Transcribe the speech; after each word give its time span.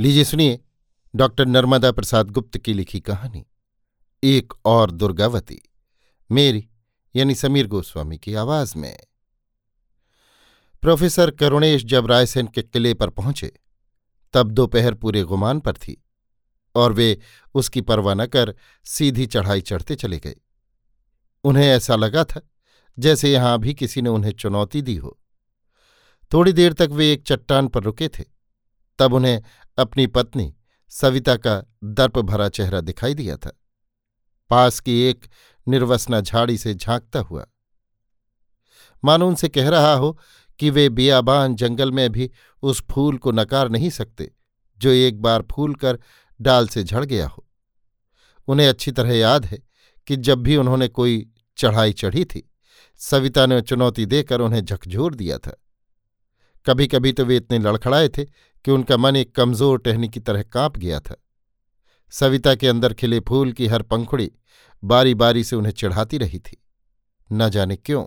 लीजिए 0.00 0.24
सुनिए, 0.24 0.60
डॉक्टर 1.16 1.46
नर्मदा 1.46 1.92
प्रसाद 1.92 2.30
गुप्त 2.30 2.58
की 2.58 2.72
लिखी 2.72 3.00
कहानी, 3.00 3.46
एक 4.24 4.52
और 4.64 4.90
दुर्गावती, 4.90 5.62
मेरी, 6.32 6.68
यानी 7.16 7.34
समीर 7.34 7.66
गोस्वामी 7.66 8.18
की 8.18 8.34
आवाज़ 8.34 8.78
में। 8.78 9.00
प्रोफेसर 10.82 11.30
करुणेश 11.30 11.84
जब 11.84 12.06
रायसेन 12.06 12.46
के 12.46 12.62
किले 12.62 12.94
पर 12.94 13.10
पहुँचे, 13.10 13.60
तब 14.32 14.50
दोपहर 14.50 14.94
पूरे 14.94 15.22
गुमान 15.22 15.60
पर 15.60 15.72
थी, 15.72 16.04
और 16.74 16.92
वे 16.92 17.20
उसकी 17.54 17.80
परवाह 17.80 18.14
न 18.14 18.26
कर 18.26 18.54
सीधी 18.84 19.26
चढ़ाई 19.26 19.60
चढ़ते 19.60 19.94
चले 19.94 20.18
गए। 20.18 20.36
उन्हें 21.44 21.66
ऐसा 21.66 21.96
लगा 21.96 22.24
था, 22.24 22.40
जैसे 22.98 23.32
यहाँ 23.32 23.58
भी 23.58 23.74
किसी 23.74 24.02
ने 24.02 24.08
उन्हें 24.08 24.32
चुनौती 24.32 24.82
दी 24.82 24.96
हो। 24.96 25.20
थोड़ी 26.32 26.52
देर 26.52 26.72
तक 26.72 26.88
वे 26.92 27.12
एक 27.12 27.22
चट्टान 27.26 27.68
पर 27.68 27.82
रुके 27.82 28.08
थे 28.08 28.35
तब 28.98 29.14
उन्हें 29.14 29.42
अपनी 29.78 30.06
पत्नी 30.06 30.54
सविता 30.88 31.36
का 31.36 31.62
दर्प 31.84 32.18
भरा 32.18 32.48
चेहरा 32.48 32.80
दिखाई 32.80 33.14
दिया 33.14 33.36
था। 33.36 33.60
पास 34.50 34.80
की 34.80 35.00
एक 35.00 35.26
निर्वसना 35.68 36.20
झाड़ी 36.20 36.58
से 36.58 36.74
झांकता 36.74 37.18
हुआ। 37.18 37.46
मानो 39.04 39.28
उनसे 39.28 39.48
कह 39.48 39.68
रहा 39.68 39.92
हो 39.92 40.20
कि 40.58 40.70
वे 40.70 40.88
बियाबान 40.88 41.54
जंगल 41.54 41.92
में 41.92 42.12
भी 42.12 42.30
उस 42.62 42.82
फूल 42.90 43.18
को 43.18 43.32
नकार 43.32 43.68
नहीं 43.68 43.90
सकते, 43.90 44.32
जो 44.78 44.90
एक 44.90 45.22
बार 45.22 45.44
फूल 45.52 45.74
कर 45.74 45.98
डाल 46.40 46.68
से 46.68 46.84
झड़ 46.84 47.04
गया 47.04 47.26
हो। 47.26 47.48
उन्हें 48.48 48.68
अच्छी 48.68 48.92
तरह 48.92 49.14
याद 49.14 49.46
है 49.46 49.58
कि 50.06 50.16
जब 50.16 50.38
भी 50.38 50.56
उन्होंने 50.56 50.88
कोई 50.88 51.30
चढ़ाई 51.56 51.92
चढ़ी 51.92 52.24
थी, 52.24 52.52
सविता 52.96 53.46
ने 53.46 53.60
चुनौती 53.60 54.06
देकर 54.06 54.40
उन्हें 54.40 54.64
झकझोर 54.64 55.14
दिया 55.14 55.38
था। 55.38 55.62
कभी 56.66 56.86
कभी 56.86 57.12
तो 57.12 57.24
वे 57.24 57.36
इतने 57.36 57.58
लड़खड़ाए 57.58 58.08
थे 58.08 58.24
कि 58.66 58.72
उनका 58.72 58.96
मन 58.96 59.16
एक 59.16 59.34
कमज़ोर 59.34 59.78
टहनी 59.78 60.08
की 60.08 60.20
तरह 60.20 60.42
काँप 60.42 60.76
गया 60.76 60.98
था। 61.00 61.16
सविता 62.12 62.54
के 62.54 62.68
अंदर 62.68 62.94
खिले 62.94 63.20
फूल 63.20 63.52
की 63.52 63.66
हर 63.66 63.82
पंखुड़ी 63.82 64.30
बारी 64.82 65.14
बारी 65.14 65.44
से 65.44 65.56
उन्हें 65.56 65.72
चढ़ाती 65.72 66.18
रही 66.18 66.38
थी। 66.38 66.56
न 67.30 67.48
जाने 67.48 67.76
क्यों, 67.76 68.04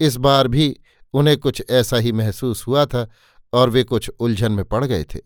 इस 0.00 0.16
बार 0.16 0.48
भी 0.48 0.76
उन्हें 1.14 1.36
कुछ 1.36 1.62
ऐसा 1.70 1.96
ही 1.96 2.12
महसूस 2.12 2.66
हुआ 2.66 2.84
था 2.86 3.08
और 3.52 3.70
वे 3.70 3.84
कुछ 3.84 4.08
उलझन 4.10 4.52
में 4.52 4.64
पड़ 4.64 4.84
गए 4.84 5.04
थे। 5.04 5.20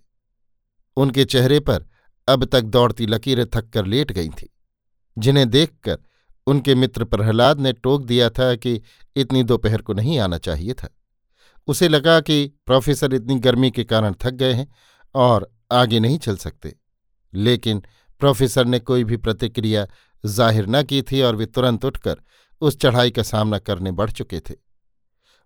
उनके 0.97 1.25
चेहरे 1.25 1.61
पर 1.61 1.87
अब 2.29 2.45
तक 2.45 2.63
दौड़ती 2.63 3.07
लकीरें 3.07 3.47
थक 3.47 3.71
कर 3.71 3.87
लेट 3.87 4.13
गई 4.13 4.29
थीं, 4.29 4.49
जिन्हें 5.19 5.49
देखकर 5.51 5.99
उनके 6.47 6.75
मित्र 6.75 7.05
प्रहलाद 7.05 7.61
ने 7.61 7.73
टोक 7.73 8.05
दिया 8.05 8.31
था 8.31 8.55
कि 8.55 8.81
इतनी 9.17 9.43
दोपहर 9.43 9.83
को 9.83 9.93
नहीं 9.93 10.19
आना 10.19 10.39
चाहिए 10.39 10.75
था। 10.75 10.89
उसे 11.69 11.89
लगा 11.89 12.21
कि 12.21 12.47
प्रोफेसर 12.67 13.15
इतनी 13.15 13.39
गर्मी 13.39 13.71
के 13.71 13.85
कारण 13.85 14.15
थक 14.23 14.33
गए 14.33 14.53
हैं 14.53 14.67
और 15.15 15.51
आगे 15.73 16.01
नहीं 16.01 16.19
चल 16.19 16.37
सकते। 16.37 16.75
लेकिन 17.33 17.83
प्रोफेसर 18.21 18.65
ने 18.65 18.79
कोई 18.79 19.05
भी 19.05 19.17
प्रतिक्रिया 19.17 19.87
ज़ाहिर 20.25 20.67
न 20.69 20.83
की 20.83 21.03
थी 21.03 21.23
और 21.23 21.37
वे 21.37 21.47
तुरंत 21.47 21.85
उठकर 21.85 22.21
उस 22.63 22.79
चढ़ाई 22.79 23.11
का 23.11 23.23
सामना 23.23 23.59
करने 23.59 23.93
बढ़ 23.93 24.11
चुके 24.11 24.41
थे। 24.41 24.55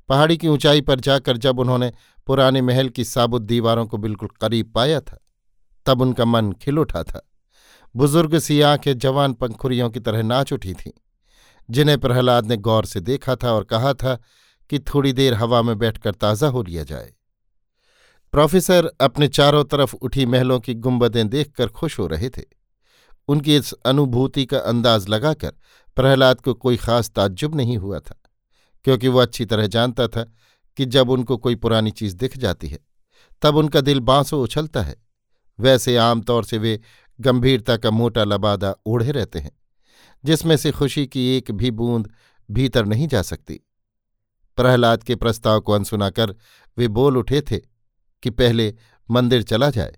पहाड़ी 0.08 0.36
की 0.36 0.48
ऊंचाई 0.48 0.80
पर 0.80 1.00
जाकर 1.00 1.36
जब 1.36 1.58
उन्होंने 1.60 1.92
पुराने 2.26 2.62
महल 2.62 2.88
की 2.88 3.04
साबुत 3.04 3.42
दीवारों 3.42 3.86
को 3.86 3.98
बिल्कुल 3.98 4.28
करीब 4.40 4.72
पाया 4.72 5.00
था, 5.00 5.18
तब 5.86 6.00
उनका 6.00 6.24
मन 6.24 6.52
खिल 6.52 6.78
उठा 6.78 7.02
था। 7.02 7.20
बुज़ुर्ग 7.94 8.38
सी 8.38 8.60
आँखें 8.60 8.98
जवान 8.98 9.32
पंखुरियों 9.32 9.90
की 9.90 10.00
तरह 10.00 10.22
नाच 10.22 10.52
उठी 10.52 10.74
थीं, 10.74 10.90
जिन्हें 11.68 11.98
प्रहलाद 11.98 12.46
ने 12.46 12.56
गौर 12.56 12.84
से 12.84 13.00
देखा 13.00 13.36
था 13.36 13.52
और 13.52 13.64
कहा 13.64 13.92
था 13.94 14.18
कि 14.70 14.78
थोड़ी 14.78 15.12
देर 15.12 15.34
हवा 15.34 15.62
में 15.62 15.78
बैठकर 15.78 16.14
ताज़ा 16.14 16.48
हो 16.48 16.62
लिया 16.62 16.84
जाए। 16.84 17.12
प्रोफेसर 18.32 18.90
अपने 19.00 19.28
चारों 19.28 19.64
तरफ़ 19.64 19.94
उठी 19.96 20.26
महलों 20.26 20.58
की 20.60 20.74
गुंबदें 20.76 21.28
देखकर 21.28 21.68
खुश 21.68 21.98
हो 21.98 22.06
रहे 22.06 22.28
थे। 22.28 22.42
उनकी 23.28 23.56
इस 23.56 23.72
अनुभूति 23.72 24.44
का 24.46 24.58
अंदाज 24.58 25.08
लगाकर 25.08 25.52
प्रहलाद 25.96 26.40
को 26.40 26.54
कोई 26.54 26.76
खास 26.76 27.10
ताज्जुब 27.10 27.54
नहीं 27.54 27.76
हुआ 27.76 27.98
था, 28.00 28.20
क्योंकि 28.84 29.08
वह 29.08 29.22
अच्छी 29.22 29.44
तरह 29.44 29.66
जानता 29.66 30.06
था 30.08 30.24
कि 30.76 30.86
जब 30.86 31.10
उनको 31.10 31.36
कोई 31.36 31.54
पुरानी 31.54 31.90
चीज़ 31.90 32.16
दिख 32.16 32.36
जाती 32.38 32.68
है, 32.68 32.78
तब 33.42 33.56
उनका 33.56 33.80
दिल 33.80 34.00
बांसों 34.00 34.40
उछलता 34.42 34.82
है। 34.82 34.96
वैसे 35.58 35.96
आमतौर 35.96 36.44
से 36.44 36.58
वे 36.58 36.80
गंभीरता 37.18 37.76
का 37.76 37.90
मोटा 37.90 38.24
लबादा 38.24 38.74
ओढ़े 38.86 39.10
रहते 39.10 39.38
हैं, 39.38 39.50
जिसमें 40.24 40.56
से 40.56 40.70
खुशी 40.70 41.06
की 41.06 41.26
एक 41.36 41.50
भी 41.50 41.70
बूंद 41.70 42.10
भीतर 42.48 42.86
नहीं 42.86 43.08
जा 43.08 43.22
सकती। 43.22 43.60
प्रहलाद 44.58 45.02
के 45.02 45.16
प्रस्ताव 45.16 45.60
को 45.60 45.72
अनसुना 45.72 46.10
कर 46.10 46.34
वे 46.76 46.88
बोल 46.88 47.16
उठे 47.16 47.40
थे 47.40 47.58
कि 48.22 48.30
पहले 48.30 48.74
मंदिर 49.08 49.42
चला 49.42 49.70
जाए, 49.70 49.92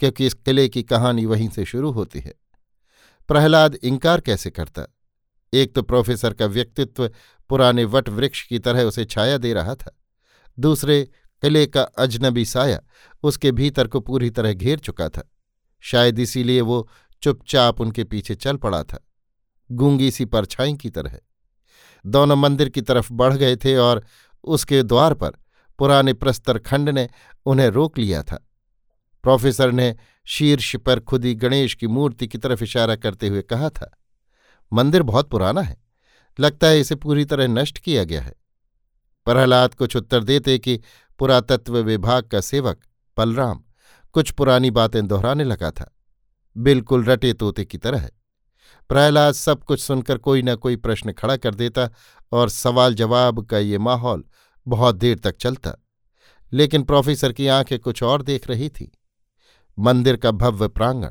क्योंकि 0.00 0.26
इस 0.26 0.34
किले 0.34 0.68
की 0.68 0.82
कहानी 0.82 1.26
वहीं 1.26 1.48
से 1.48 1.64
शुरू 1.64 1.90
होती 1.90 2.20
है। 2.20 2.34
प्रहलाद 3.28 3.74
इंकार 3.74 4.20
कैसे 4.20 4.50
करता? 4.50 4.86
एक 5.52 5.74
तो 5.74 5.82
प्रोफेसर 5.82 6.34
का 6.34 6.46
व्यक्तित्व 6.46 7.08
पुराने 7.50 7.84
वट 7.84 8.08
वृक्ष 8.08 8.42
की 8.42 8.58
तरह 8.58 8.82
उसे 8.82 9.04
छाया 9.04 9.38
दे 9.38 9.52
रहा 9.54 9.74
था। 9.74 9.96
दूसरे, 10.58 11.02
किले 11.42 11.66
का 11.66 11.82
अजनबी 11.82 12.44
साया 12.44 12.80
उसके 13.22 13.52
भीतर 13.52 13.86
को 13.86 14.00
पूरी 14.00 14.30
तरह 14.30 14.52
घेर 14.52 14.78
चुका 14.78 15.08
था। 15.08 15.28
शायद 15.82 16.18
इसीलिए 16.18 16.60
वो 16.60 16.88
चुपचाप 17.22 17.80
उनके 17.80 18.04
पीछे 18.04 18.34
चल 18.34 18.56
पड़ा 18.56 18.82
था। 18.82 19.04
गूँगी 19.70 20.10
सी 20.10 20.24
परछाई 20.24 20.74
की 20.74 20.90
तरह। 20.90 21.18
दोनों 22.04 22.36
मंदिर 22.36 22.68
की 22.68 22.80
तरफ़ 22.80 23.12
बढ़ 23.12 23.34
गए 23.34 23.56
थे 23.56 23.76
और 23.76 24.04
उसके 24.44 24.82
द्वार 24.82 25.14
पर 25.14 25.30
पुराने 25.78 26.12
प्रस्तर 26.12 26.58
खंड 26.58 26.88
ने 26.88 27.08
उन्हें 27.46 27.68
रोक 27.68 27.98
लिया 27.98 28.22
था। 28.22 28.36
प्रोफेसर 29.24 29.72
ने 29.72 29.94
शीर्ष 30.26 30.74
पर 30.76 31.00
खुदी 31.00 31.34
गणेश 31.34 31.74
की 31.74 31.86
मूर्ति 31.86 32.26
की 32.28 32.38
तरफ़ 32.38 32.62
इशारा 32.64 32.96
करते 32.96 33.28
हुए 33.28 33.42
कहा 33.42 33.68
था, 33.70 33.90
मंदिर 34.72 35.02
बहुत 35.02 35.30
पुराना 35.30 35.62
है। 35.62 35.76
लगता 36.38 36.66
है 36.66 36.80
इसे 36.80 36.94
पूरी 36.94 37.24
तरह 37.24 37.46
नष्ट 37.48 37.78
किया 37.78 38.04
गया 38.04 38.22
है। 38.22 38.34
प्रहलाद 39.26 39.74
कुछ 39.74 39.96
उत्तर 39.96 40.24
देते 40.24 40.58
कि 40.58 40.80
पुरातत्व 41.18 41.78
विभाग 41.78 42.24
का 42.24 42.40
सेवक 42.40 42.80
बलराम 43.16 43.62
कुछ 44.14 44.30
पुरानी 44.30 44.70
बातें 44.70 45.06
दोहराने 45.06 45.44
लगा 45.44 45.70
था। 45.70 45.90
बिल्कुल 46.56 47.04
रटे 47.04 47.32
तोते 47.32 47.64
की 47.64 47.78
तरह 47.78 48.08
प्रहलाद 48.88 49.34
सब 49.34 49.64
कुछ 49.64 49.80
सुनकर 49.80 50.18
कोई 50.18 50.42
न 50.42 50.56
कोई 50.56 50.76
प्रश्न 50.76 51.12
खड़ा 51.12 51.36
कर 51.36 51.54
देता 51.54 51.88
और 52.32 52.48
सवाल 52.48 52.94
जवाब 52.94 53.46
का 53.46 53.58
ये 53.58 53.78
माहौल 53.78 54.24
बहुत 54.68 54.94
देर 54.94 55.18
तक 55.18 55.36
चलता। 55.36 55.72
लेकिन 56.52 56.82
प्रोफेसर 56.82 57.32
की 57.32 57.46
आँखें 57.46 57.78
कुछ 57.78 58.02
और 58.02 58.22
देख 58.22 58.48
रही 58.48 58.68
थी। 58.68 58.98
मंदिर 59.78 60.16
का 60.16 60.30
भव्य 60.30 60.68
प्रांगण, 60.68 61.10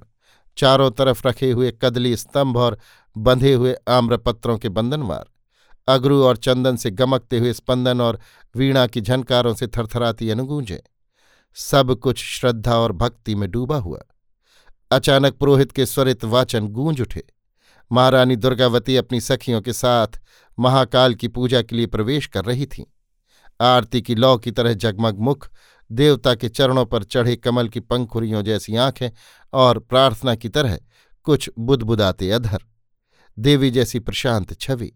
चारों 0.57 0.91
तरफ़ 0.91 1.27
रखे 1.27 1.51
हुए 1.51 1.73
कदली 1.81 2.17
स्तंभ 2.17 2.57
और 2.57 2.77
बंधे 3.17 3.53
हुए 3.53 3.75
आम्रपत्रों 3.89 4.57
के 4.57 4.69
बंधनवार, 4.69 5.25
अगरू 5.87 6.23
और 6.23 6.37
चंदन 6.37 6.75
से 6.75 6.91
गमकते 6.91 7.39
हुए 7.39 7.53
स्पंदन 7.53 8.01
और 8.01 8.19
वीणा 8.55 8.87
की 8.87 9.01
झनकारों 9.01 9.53
से 9.53 9.67
थरथराती 9.67 10.29
अनुगूंजें, 10.29 10.79
सब 11.53 11.95
कुछ 11.95 12.23
श्रद्धा 12.23 12.77
और 12.77 12.91
भक्ति 12.91 13.35
में 13.35 13.51
डूबा 13.51 13.77
हुआ। 13.77 13.99
अचानक 14.91 15.33
पुरोहित 15.33 15.71
के 15.71 15.85
स्वरित 15.85 16.25
वाचन 16.25 16.67
गूंज 16.67 17.01
उठे। 17.01 17.23
महारानी 17.91 18.35
दुर्गावती 18.35 18.97
अपनी 18.97 19.21
सखियों 19.21 19.61
के 19.61 19.73
साथ 19.73 20.07
महाकाल 20.59 21.15
की 21.15 21.27
पूजा 21.27 21.61
के 21.61 21.75
लिए 21.75 21.85
प्रवेश 21.85 22.27
कर 22.27 22.45
रही 22.45 22.65
थीं। 22.65 22.83
आरती 23.61 24.01
की 24.01 24.15
लौ 24.15 24.37
की 24.37 24.51
तरह 24.51 24.73
जगमग 24.73 25.19
मुख 25.19 25.49
देवता 25.91 26.35
के 26.35 26.49
चरणों 26.49 26.85
पर 26.85 27.03
चढ़े 27.03 27.35
कमल 27.35 27.67
की 27.67 27.79
पंखुरियों 27.79 28.43
जैसी 28.43 28.75
आँखें 28.75 29.09
और 29.53 29.79
प्रार्थना 29.79 30.35
की 30.35 30.49
तरह 30.49 30.79
कुछ 31.23 31.49
बुदबुदाते 31.59 32.31
अधर, 32.31 32.59
देवी 33.39 33.71
जैसी 33.71 33.99
प्रशांत 33.99 34.59
छवि, 34.59 34.91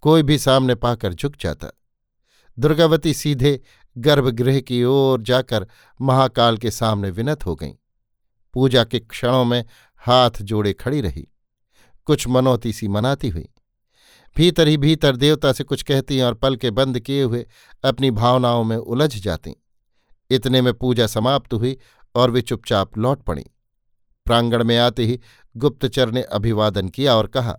कोई 0.00 0.22
भी 0.22 0.38
सामने 0.38 0.74
पाकर 0.74 1.14
झुक 1.14 1.34
जाता। 1.40 1.68
दुर्गावती 2.58 3.14
सीधे 3.14 3.60
गर्भगृह 3.98 4.60
की 4.60 4.84
ओर 4.84 5.22
जाकर 5.22 5.66
महाकाल 6.00 6.58
के 6.58 6.70
सामने 6.70 7.10
विनत 7.10 7.46
हो 7.46 7.54
गईं। 7.54 7.74
पूजा 8.54 8.84
के 8.84 8.98
क्षणों 8.98 9.44
में 9.44 9.64
हाथ 9.96 10.30
जोड़े 10.42 10.72
खड़ी 10.72 11.00
रही। 11.00 11.28
कुछ 12.10 12.26
मनौती 12.28 12.72
सी 12.72 12.88
मनाती 12.88 13.28
हुई। 13.28 13.48
भीतर 14.36 14.68
ही 14.68 14.76
भीतर 14.76 15.16
देवता 15.16 15.52
से 15.52 15.64
कुछ 15.64 15.82
कहती 15.82 16.20
और 16.20 16.34
पल 16.34 16.56
के 16.56 16.70
बंद 16.70 17.00
किए 17.00 17.22
हुए 17.22 17.46
अपनी 17.84 18.10
भावनाओं 18.10 18.64
में 18.64 18.76
उलझ 18.76 19.16
जाती। 19.16 19.54
इतने 20.30 20.62
में 20.62 20.72
पूजा 20.74 21.06
समाप्त 21.06 21.54
हुई 21.54 21.76
और 22.14 22.30
वे 22.30 22.42
चुपचाप 22.42 22.98
लौट 22.98 23.22
पड़ी। 23.22 23.44
प्रांगण 24.26 24.64
में 24.64 24.76
आते 24.78 25.04
ही 25.04 25.20
गुप्तचर 25.56 26.10
ने 26.10 26.22
अभिवादन 26.22 26.88
किया 26.88 27.14
और 27.14 27.26
कहा 27.26 27.56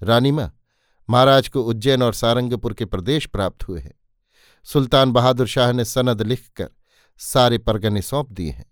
रानीमा 0.00 0.50
महाराज 1.08 1.48
को 1.48 1.62
उज्जैन 1.62 2.02
और 2.02 2.14
सारंगपुर 2.14 2.74
के 2.74 2.84
प्रदेश 2.84 3.26
प्राप्त 3.26 3.68
हुए 3.68 3.80
हैं। 3.80 3.94
सुल्तान 4.64 5.12
बहादुर 5.12 5.46
शाह 5.46 5.72
ने 5.72 5.84
सनद 5.84 6.22
लिखकर 6.22 6.70
सारे 7.20 7.58
परगने 7.58 8.02
सौंप 8.02 8.30
दिए 8.32 8.50
हैं। 8.50 8.66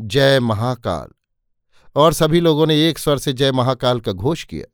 जय 0.00 0.40
महाकाल। 0.40 1.08
और 1.96 2.12
सभी 2.12 2.40
लोगों 2.40 2.66
ने 2.66 2.88
एक 2.88 2.98
स्वर 2.98 3.18
से 3.18 3.32
जय 3.32 3.52
महाकाल 3.52 4.00
का 4.00 4.12
घोष 4.12 4.44
किया। 4.44 4.72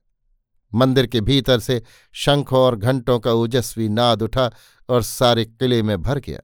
मंदिर 0.75 1.07
के 1.07 1.21
भीतर 1.21 1.59
से 1.59 1.83
शंख 2.13 2.53
और 2.53 2.77
घंटों 2.77 3.21
का 3.21 3.33
ओजस्वी 3.33 3.89
नाद 3.89 4.23
उठा 4.23 4.51
और 4.89 5.03
सारे 5.03 5.45
किले 5.45 5.83
में 5.83 6.03
भर 6.03 6.19
गया। 6.19 6.41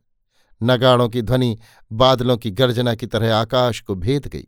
नगाड़ों 0.62 1.08
की 1.08 1.22
ध्वनि, 1.22 1.58
बादलों 1.92 2.36
की 2.36 2.50
गर्जना 2.50 2.94
की 2.94 3.06
तरह 3.06 3.36
आकाश 3.36 3.80
को 3.80 3.94
भेद 3.94 4.26
गई। 4.26 4.46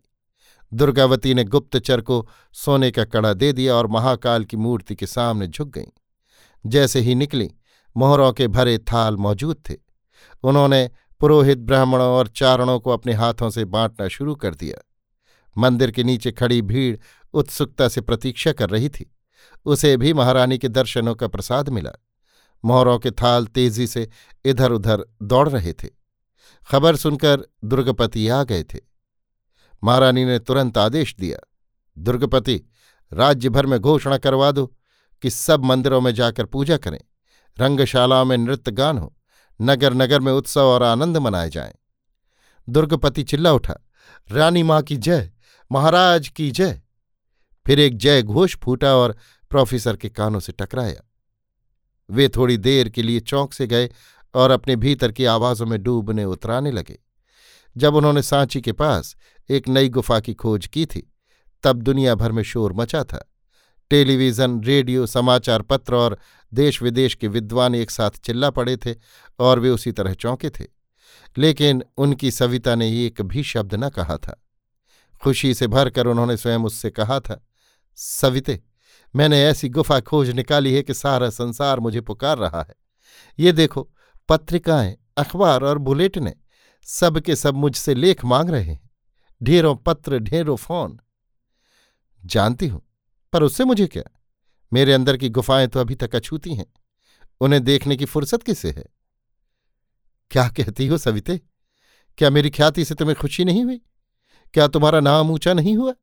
दुर्गावती 0.73 1.33
ने 1.33 1.43
गुप्तचर 1.43 2.01
को 2.01 2.29
सोने 2.53 2.91
का 2.91 3.03
कड़ा 3.03 3.33
दे 3.33 3.53
दिया 3.53 3.75
और 3.75 3.87
महाकाल 3.87 4.43
की 4.43 4.57
मूर्ति 4.57 4.95
के 4.95 5.07
सामने 5.07 5.47
झुक 5.47 5.69
गईं। 5.69 5.99
जैसे 6.65 6.99
ही 6.99 7.15
निकली, 7.15 7.51
मोहरों 7.97 8.33
के 8.33 8.47
भरे 8.47 8.77
थाल 8.77 9.17
मौजूद 9.17 9.57
थे। 9.69 9.75
उन्होंने 10.43 10.89
पुरोहित 11.19 11.57
ब्राह्मणों 11.57 12.07
और 12.07 12.27
चारणों 12.27 12.79
को 12.79 12.91
अपने 12.91 13.13
हाथों 13.13 13.49
से 13.49 13.65
बांटना 13.65 14.07
शुरू 14.07 14.35
कर 14.35 14.55
दिया। 14.55 14.88
मंदिर 15.57 15.91
के 15.91 16.03
नीचे 16.03 16.31
खड़ी 16.31 16.61
भीड़ 16.61 16.97
उत्सुकता 17.33 17.87
से 17.87 18.01
प्रतीक्षा 18.01 18.51
कर 18.51 18.69
रही 18.69 18.89
थी। 18.89 19.15
उसे 19.65 19.95
भी 19.97 20.13
महारानी 20.13 20.57
के 20.57 20.67
दर्शनों 20.67 21.15
का 21.15 21.27
प्रसाद 21.27 21.69
मिला। 21.69 21.91
मोहरों 22.65 22.97
के 22.99 23.11
थाल 23.11 23.45
तेज़ी 23.45 23.87
से 23.87 24.07
इधर 24.45 24.71
उधर 24.71 25.03
दौड़ 25.23 25.49
रहे 25.49 25.73
थे। 25.73 25.87
खबर 26.69 26.95
सुनकर 26.95 27.43
दुर्गपति 27.65 28.27
आ 28.27 28.43
गए 28.43 28.63
थे। 28.63 28.79
महारानी 29.83 30.25
ने 30.25 30.39
तुरंत 30.39 30.77
आदेश 30.77 31.15
दिया, 31.19 31.37
दुर्गपति 31.97 32.61
राज्य 33.13 33.49
भर 33.49 33.65
में 33.65 33.79
घोषणा 33.79 34.17
करवा 34.17 34.51
दो 34.51 34.65
कि 35.23 35.29
सब 35.29 35.63
मंदिरों 35.65 36.01
में 36.01 36.13
जाकर 36.13 36.45
पूजा 36.45 36.77
करें। 36.77 36.99
रंगशालाओं 37.57 38.25
में 38.25 38.37
नृत्य 38.37 38.71
गान 38.71 38.97
हो 38.97 39.13
नगर 39.59 39.93
नगर 39.93 40.19
में 40.19 40.31
उत्सव 40.31 40.61
और 40.61 40.83
आनंद 40.83 41.17
मनाए 41.17 41.49
जाएँ। 41.49 41.73
दुर्गपति 42.67 43.23
चिल्ला 43.23 43.51
उठा, 43.53 43.75
रानी 44.31 44.63
माँ 44.63 44.81
की 44.81 44.97
जय! 44.97 45.31
महाराज 45.71 46.27
की 46.27 46.51
जय। 46.51 46.81
फिर 47.67 47.79
एक 47.79 47.97
जय 47.97 48.21
घोष 48.21 48.57
फूटा 48.57 48.95
और 48.95 49.17
प्रोफेसर 49.49 49.97
के 49.97 50.09
कानों 50.09 50.39
से 50.39 50.51
टकराया। 50.51 51.09
वे 52.09 52.29
थोड़ी 52.29 52.57
देर 52.57 52.89
के 52.89 53.01
लिए 53.01 53.19
चौंक 53.19 53.53
से 53.53 53.67
गए 53.67 53.89
और 54.33 54.51
अपने 54.51 54.75
भीतर 54.75 55.11
की 55.11 55.25
आवाजों 55.25 55.65
में 55.65 55.83
डूबने 55.83 56.25
उतराने 56.25 56.71
लगे। 56.71 56.99
जब 57.77 57.95
उन्होंने 57.95 58.21
सांची 58.21 58.61
के 58.61 58.71
पास 58.71 59.15
एक 59.49 59.67
नई 59.67 59.89
गुफा 59.89 60.19
की 60.19 60.33
खोज 60.33 60.67
की 60.67 60.85
थी, 60.85 61.13
तब 61.63 61.81
दुनिया 61.81 62.15
भर 62.15 62.31
में 62.31 62.43
शोर 62.43 62.73
मचा 62.73 63.03
था। 63.03 63.31
टेलीविज़न, 63.89 64.63
रेडियो, 64.63 65.05
समाचार 65.05 65.61
पत्र 65.61 65.95
और 65.95 66.19
देश 66.53 66.81
विदेश 66.81 67.15
के 67.15 67.27
विद्वान 67.27 67.75
एक 67.75 67.91
साथ 67.91 68.11
चिल्ला 68.11 68.49
पड़े 68.49 68.77
थे 68.77 68.95
और 69.39 69.59
वे 69.59 69.69
उसी 69.69 69.91
तरह 69.91 70.13
चौंके 70.13 70.49
थे। 70.49 70.65
लेकिन 71.37 71.83
उनकी 71.97 72.31
सविता 72.31 72.75
ने 72.75 73.05
एक 73.05 73.21
भी 73.21 73.43
शब्द 73.43 73.75
न 73.75 73.89
कहा 73.89 74.17
था। 74.17 74.45
खुशी 75.23 75.53
से 75.53 75.67
भरकर 75.67 76.07
उन्होंने 76.07 76.37
स्वयं 76.37 76.59
उससे 76.59 76.89
कहा 76.89 77.19
था, 77.19 77.45
सविते, 77.95 78.61
मैंने 79.15 79.43
ऐसी 79.45 79.69
गुफा 79.69 79.99
खोज 79.99 80.29
निकाली 80.29 80.73
है 80.73 80.81
कि 80.81 80.93
सारा 80.93 81.29
संसार 81.29 81.79
मुझे 81.79 82.01
पुकार 82.01 82.37
रहा 82.37 82.65
है। 82.69 82.75
ये 83.39 83.51
देखो, 83.51 83.89
पत्रिकाएँ, 84.29 84.97
अखबार 85.17 85.63
और 85.63 85.77
बुलेटिनें 85.77 86.33
सब 86.83 87.19
के 87.19 87.35
सब 87.35 87.55
मुझसे 87.55 87.95
लेख 87.95 88.25
मांग 88.25 88.49
रहे 88.49 88.63
हैं। 88.63 88.89
ढेरों 89.43 89.75
पत्र, 89.75 90.19
ढेरों 90.19 90.55
फ़ोन। 90.55 90.99
जानती 92.25 92.67
हूँ, 92.67 92.81
पर 93.33 93.43
उससे 93.43 93.63
मुझे 93.63 93.87
क्या? 93.87 94.03
मेरे 94.73 94.93
अंदर 94.93 95.17
की 95.17 95.29
गुफाएँ 95.29 95.67
तो 95.67 95.79
अभी 95.79 95.95
तक 95.95 96.15
अछूती 96.15 96.55
हैं। 96.55 96.65
उन्हें 97.41 97.63
देखने 97.63 97.95
की 97.95 98.05
फुर्सत 98.05 98.43
किसे 98.43 98.71
है? 98.71 98.85
क्या 100.31 100.47
कहती 100.49 100.87
हो 100.87 100.97
सविते? 100.97 101.41
क्या 102.17 102.29
मेरी 102.29 102.49
ख्याति 102.49 102.85
से 102.85 102.95
तुम्हें 102.95 103.17
खुशी 103.21 103.45
नहीं 103.45 103.63
हुई? 103.63 103.81
क्या 104.53 104.67
तुम्हारा 104.67 104.99
नाम 104.99 105.31
ऊँचा 105.31 105.53
नहीं 105.53 105.77
हुआ? 105.77 105.93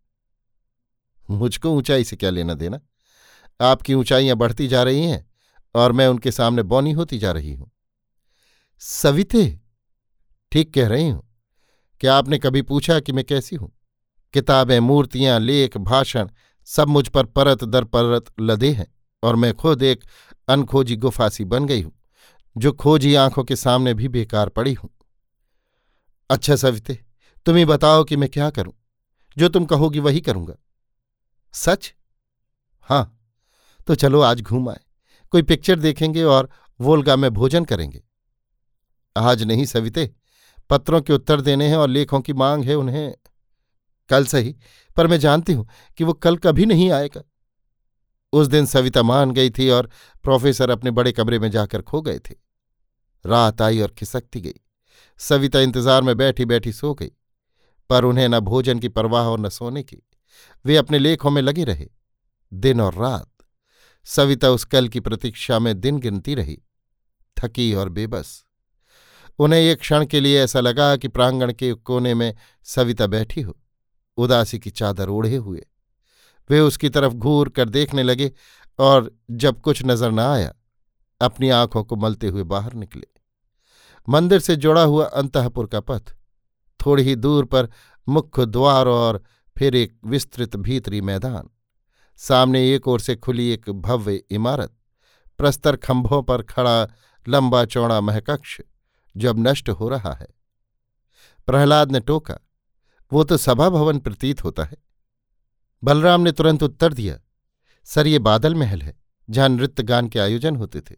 मुझको 1.30 1.70
ऊंचाई 1.70 2.04
से 2.04 2.16
क्या 2.16 2.30
लेना 2.30 2.54
देना? 2.54 2.80
आपकी 3.60 3.94
ऊंचाइयाँ 3.94 4.36
बढ़ती 4.36 4.68
जा 4.68 4.82
रही 4.82 5.02
हैं 5.02 5.30
और 5.74 5.92
मैं 5.92 6.06
उनके 6.06 6.32
सामने 6.32 6.62
बौनी 6.62 6.92
होती 6.92 7.18
जा 7.18 7.32
रही 7.32 7.52
हूँ। 7.54 7.70
सविते, 8.78 9.60
ठीक 10.52 10.74
कह 10.74 10.88
रही 10.88 11.08
हूँ। 11.08 11.22
क्या 12.00 12.14
आपने 12.14 12.38
कभी 12.38 12.62
पूछा 12.62 13.00
कि 13.00 13.12
मैं 13.12 13.24
कैसी 13.24 13.56
हूँ? 13.56 13.72
किताबें, 14.32 14.80
मूर्तियाँ, 14.80 15.40
लेख, 15.40 15.76
भाषण, 15.76 16.28
सब 16.64 16.88
मुझ 16.88 17.08
पर 17.08 17.26
परत 17.26 17.64
दर 17.64 17.84
परत 17.84 18.24
लदे 18.40 18.70
हैं 18.72 18.86
और 19.22 19.36
मैं 19.36 19.54
खुद 19.54 19.82
एक 19.82 20.04
अनखोजी 20.48 20.96
गुफासी 20.96 21.44
बन 21.44 21.66
गई 21.66 21.82
हूँ, 21.82 21.92
जो 22.56 22.72
खोजी 22.72 23.14
आँखों 23.14 23.44
के 23.44 23.56
सामने 23.56 23.94
भी 23.94 24.08
बेकार 24.08 24.48
पड़ी 24.48 24.72
हूँ। 24.72 24.90
अच्छा 26.30 26.56
सविते 26.56 27.05
तुम 27.46 27.56
ही 27.56 27.64
बताओ 27.64 28.04
कि 28.04 28.16
मैं 28.16 28.28
क्या 28.28 28.50
करूँ? 28.50 28.72
जो 29.38 29.48
तुम 29.48 29.64
कहोगी 29.64 29.98
वही 29.98 30.20
करूँगा। 30.20 30.54
सच? 31.52 31.94
हाँ। 32.80 33.28
तो 33.86 33.94
चलो 33.94 34.20
आज 34.20 34.40
घूम 34.40 34.68
आए। 34.68 34.80
कोई 35.30 35.42
पिक्चर 35.42 35.78
देखेंगे 35.78 36.22
और 36.22 36.50
वोलगा 36.80 37.16
में 37.16 37.30
भोजन 37.30 37.64
करेंगे। 37.64 38.02
आज 39.16 39.42
नहीं 39.42 39.64
सविते। 39.64 40.14
पत्रों 40.70 41.00
के 41.00 41.12
उत्तर 41.12 41.40
देने 41.40 41.68
हैं 41.68 41.76
और 41.76 41.88
लेखों 41.88 42.20
की 42.20 42.32
मांग 42.32 42.64
है 42.64 42.74
उन्हें। 42.74 43.14
कल 44.08 44.26
सही, 44.26 44.56
पर 44.96 45.06
मैं 45.06 45.18
जानती 45.18 45.52
हूँ 45.52 45.68
कि 45.98 46.04
वो 46.04 46.12
कल 46.12 46.36
कभी 46.36 46.66
नहीं 46.66 46.90
आएगा। 46.90 47.22
उस 48.32 48.46
दिन 48.46 48.66
सविता 48.66 49.02
मान 49.02 49.30
गई 49.30 49.50
थी 49.50 49.70
और 49.70 49.90
प्रोफेसर 50.22 50.70
अपने 50.70 50.90
बड़े 50.90 51.12
कमरे 51.12 51.38
में 51.38 51.50
जाकर 51.50 51.82
खो 51.82 52.02
गए 52.02 52.18
थे। 52.18 52.34
रात 53.26 53.62
आई 53.62 53.80
और 53.80 53.88
खिसकती 53.88 54.40
गई। 54.40 54.60
सविता 55.18 55.60
इंतज़ार 55.60 56.02
में 56.02 56.16
बैठी 56.16 56.44
बैठी 56.44 56.72
सो 56.72 56.94
गई। 56.94 57.10
पर 57.90 58.04
उन्हें 58.04 58.28
न 58.28 58.40
भोजन 58.40 58.78
की 58.78 58.88
परवाह 58.88 59.26
और 59.26 59.40
न 59.40 59.48
सोने 59.48 59.82
की। 59.82 59.96
वे 60.64 60.76
अपने 60.76 60.98
लेखों 60.98 61.30
में 61.30 61.42
लगे 61.42 61.64
रहे। 61.64 61.88
दिन 62.54 62.80
और 62.80 62.94
रात। 62.94 63.30
सविता 64.04 64.50
उस 64.50 64.64
कल 64.64 64.88
की 64.88 65.00
प्रतीक्षा 65.00 65.58
में 65.58 65.80
दिन 65.80 65.98
गिनती 65.98 66.34
रही। 66.34 66.62
थकी 67.36 67.74
और 67.74 67.88
बेबस। 67.88 68.44
उन्हें 69.38 69.60
एक 69.60 69.80
क्षण 69.80 70.06
के 70.06 70.20
लिए 70.20 70.44
ऐसा 70.44 70.60
लगा 70.60 70.96
कि 70.96 71.08
प्रांगण 71.08 71.52
के 71.52 71.72
कोने 71.72 72.14
में 72.14 72.34
सविता 72.64 73.06
बैठी 73.06 73.40
हो। 73.40 73.56
उदासी 74.16 74.58
की 74.58 74.70
चादर 74.70 75.08
ओढ़े 75.08 75.36
हुए। 75.36 75.66
वे 76.50 76.60
उसकी 76.60 76.88
तरफ़ 76.88 77.12
घूर 77.12 77.48
कर 77.48 77.68
देखने 77.68 78.02
लगे 78.02 78.32
और 78.78 79.16
जब 79.30 79.60
कुछ 79.60 79.82
नज़र 79.84 80.10
न 80.10 80.18
आया, 80.18 80.54
अपनी 81.20 81.50
आँखों 81.50 81.84
को 81.84 81.96
मलते 81.96 82.28
हुए 82.28 82.42
बाहर 82.42 82.74
निकले। 82.74 83.06
मंदिर 84.08 84.40
से 84.40 84.56
जुड़ा 84.56 84.82
हुआ 84.82 85.04
अंतपुर 85.04 85.66
का 85.66 85.80
पथ। 85.80 86.14
थोड़ी 86.86 87.02
ही 87.02 87.14
दूर 87.16 87.44
पर 87.44 87.68
मुख्य 88.08 88.46
द्वार 88.46 88.88
और 88.88 89.22
फिर 89.56 89.74
एक 89.74 89.98
विस्तृत 90.04 90.56
भीतरी 90.56 91.00
मैदान। 91.00 91.48
सामने 92.16 92.74
एक 92.74 92.88
ओर 92.88 93.00
से 93.00 93.16
खुली 93.16 93.48
एक 93.48 93.70
भव्य 93.70 94.22
इमारत। 94.30 94.76
प्रस्तर 95.38 95.76
खंभों 95.76 96.22
पर 96.22 96.42
खड़ा 96.42 96.86
लंबा 97.28 97.64
चौड़ा 97.64 98.00
महकक्ष 98.00 98.60
जब 99.16 99.36
नष्ट 99.38 99.68
हो 99.70 99.88
रहा 99.88 100.12
है। 100.12 100.26
प्रहलाद 101.46 101.92
ने 101.92 102.00
टोका, 102.00 102.38
वो 103.12 103.24
तो 103.24 103.36
सभा 103.36 103.68
भवन 103.68 103.98
प्रतीत 103.98 104.44
होता 104.44 104.64
है। 104.64 104.76
बलराम 105.84 106.20
ने 106.20 106.32
तुरंत 106.32 106.62
उत्तर 106.62 106.92
दिया, 106.92 107.18
सर, 107.84 108.06
ये 108.06 108.18
बादल 108.18 108.54
महल 108.54 108.82
है, 108.82 108.94
जहाँ 109.30 109.48
नृत्य 109.48 109.82
गान 109.82 110.08
के 110.08 110.18
आयोजन 110.18 110.56
होते 110.56 110.80
थे। 110.80 110.94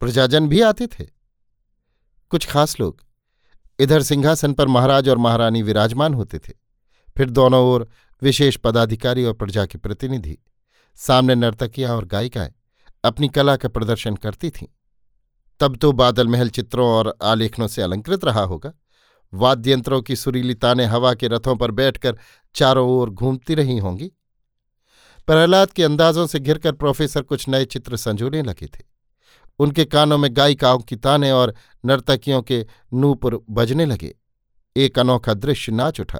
प्रजाजन 0.00 0.48
भी 0.48 0.60
आते 0.60 0.86
थे। 0.86 1.04
कुछ 2.30 2.46
खास 2.46 2.80
लोग 2.80 3.02
इधर 3.82 4.02
सिंहासन 4.02 4.52
पर 4.52 4.68
महाराज 4.68 5.08
और 5.08 5.18
महारानी 5.18 5.62
विराजमान 5.62 6.14
होते 6.14 6.38
थे। 6.38 6.52
फिर 7.16 7.30
दोनों 7.30 7.64
ओर 7.64 7.88
विशेष 8.22 8.56
पदाधिकारी 8.56 9.24
और 9.24 9.32
प्रजा 9.32 9.66
के 9.66 9.78
प्रतिनिधि, 9.78 10.38
सामने 10.96 11.34
नर्तकियाँ 11.34 11.96
और 11.96 12.04
गायिकाएँ 12.04 12.52
अपनी 13.04 13.28
कला 13.28 13.56
का 13.56 13.68
प्रदर्शन 13.68 14.16
करती 14.16 14.50
थीं। 14.50 14.66
तब 15.60 15.76
तो 15.76 15.92
बादल 15.92 16.28
महल 16.28 16.48
चित्रों 16.48 16.88
और 16.88 17.16
आलेखनों 17.22 17.68
से 17.68 17.82
अलंकृत 17.82 18.24
रहा 18.24 18.42
होगा। 18.42 18.72
वाद्यंत्रों 19.34 20.02
की 20.02 20.16
सुरीली 20.16 20.54
ताने 20.54 20.84
हवा 20.84 21.14
के 21.14 21.28
रथों 21.28 21.56
पर 21.56 21.70
बैठकर 21.70 22.18
चारों 22.54 22.88
ओर 22.88 23.10
घूमती 23.10 23.54
रही 23.54 23.78
होंगी। 23.78 24.10
प्रहलाद 25.26 25.70
के 25.70 25.84
अंदाजों 25.84 26.26
से 26.26 26.40
घिरकर 26.40 26.72
प्रोफेसर 26.72 27.22
कुछ 27.22 27.48
नए 27.48 27.64
चित्र 27.64 27.96
संजोने 27.96 28.42
लगे 28.42 28.66
थे। 28.66 28.91
उनके 29.62 29.84
कानों 29.84 30.18
में 30.18 30.36
गायिकाओं 30.36 30.78
की 30.78 30.96
ताने 30.96 31.30
और 31.30 31.54
नर्तकियों 31.84 32.42
के 32.42 32.66
नूपुर 32.94 33.44
बजने 33.50 33.86
लगे। 33.86 34.14
एक 34.76 34.98
अनोखा 34.98 35.34
दृश्य 35.34 35.72
नाच 35.72 36.00
उठा। 36.00 36.18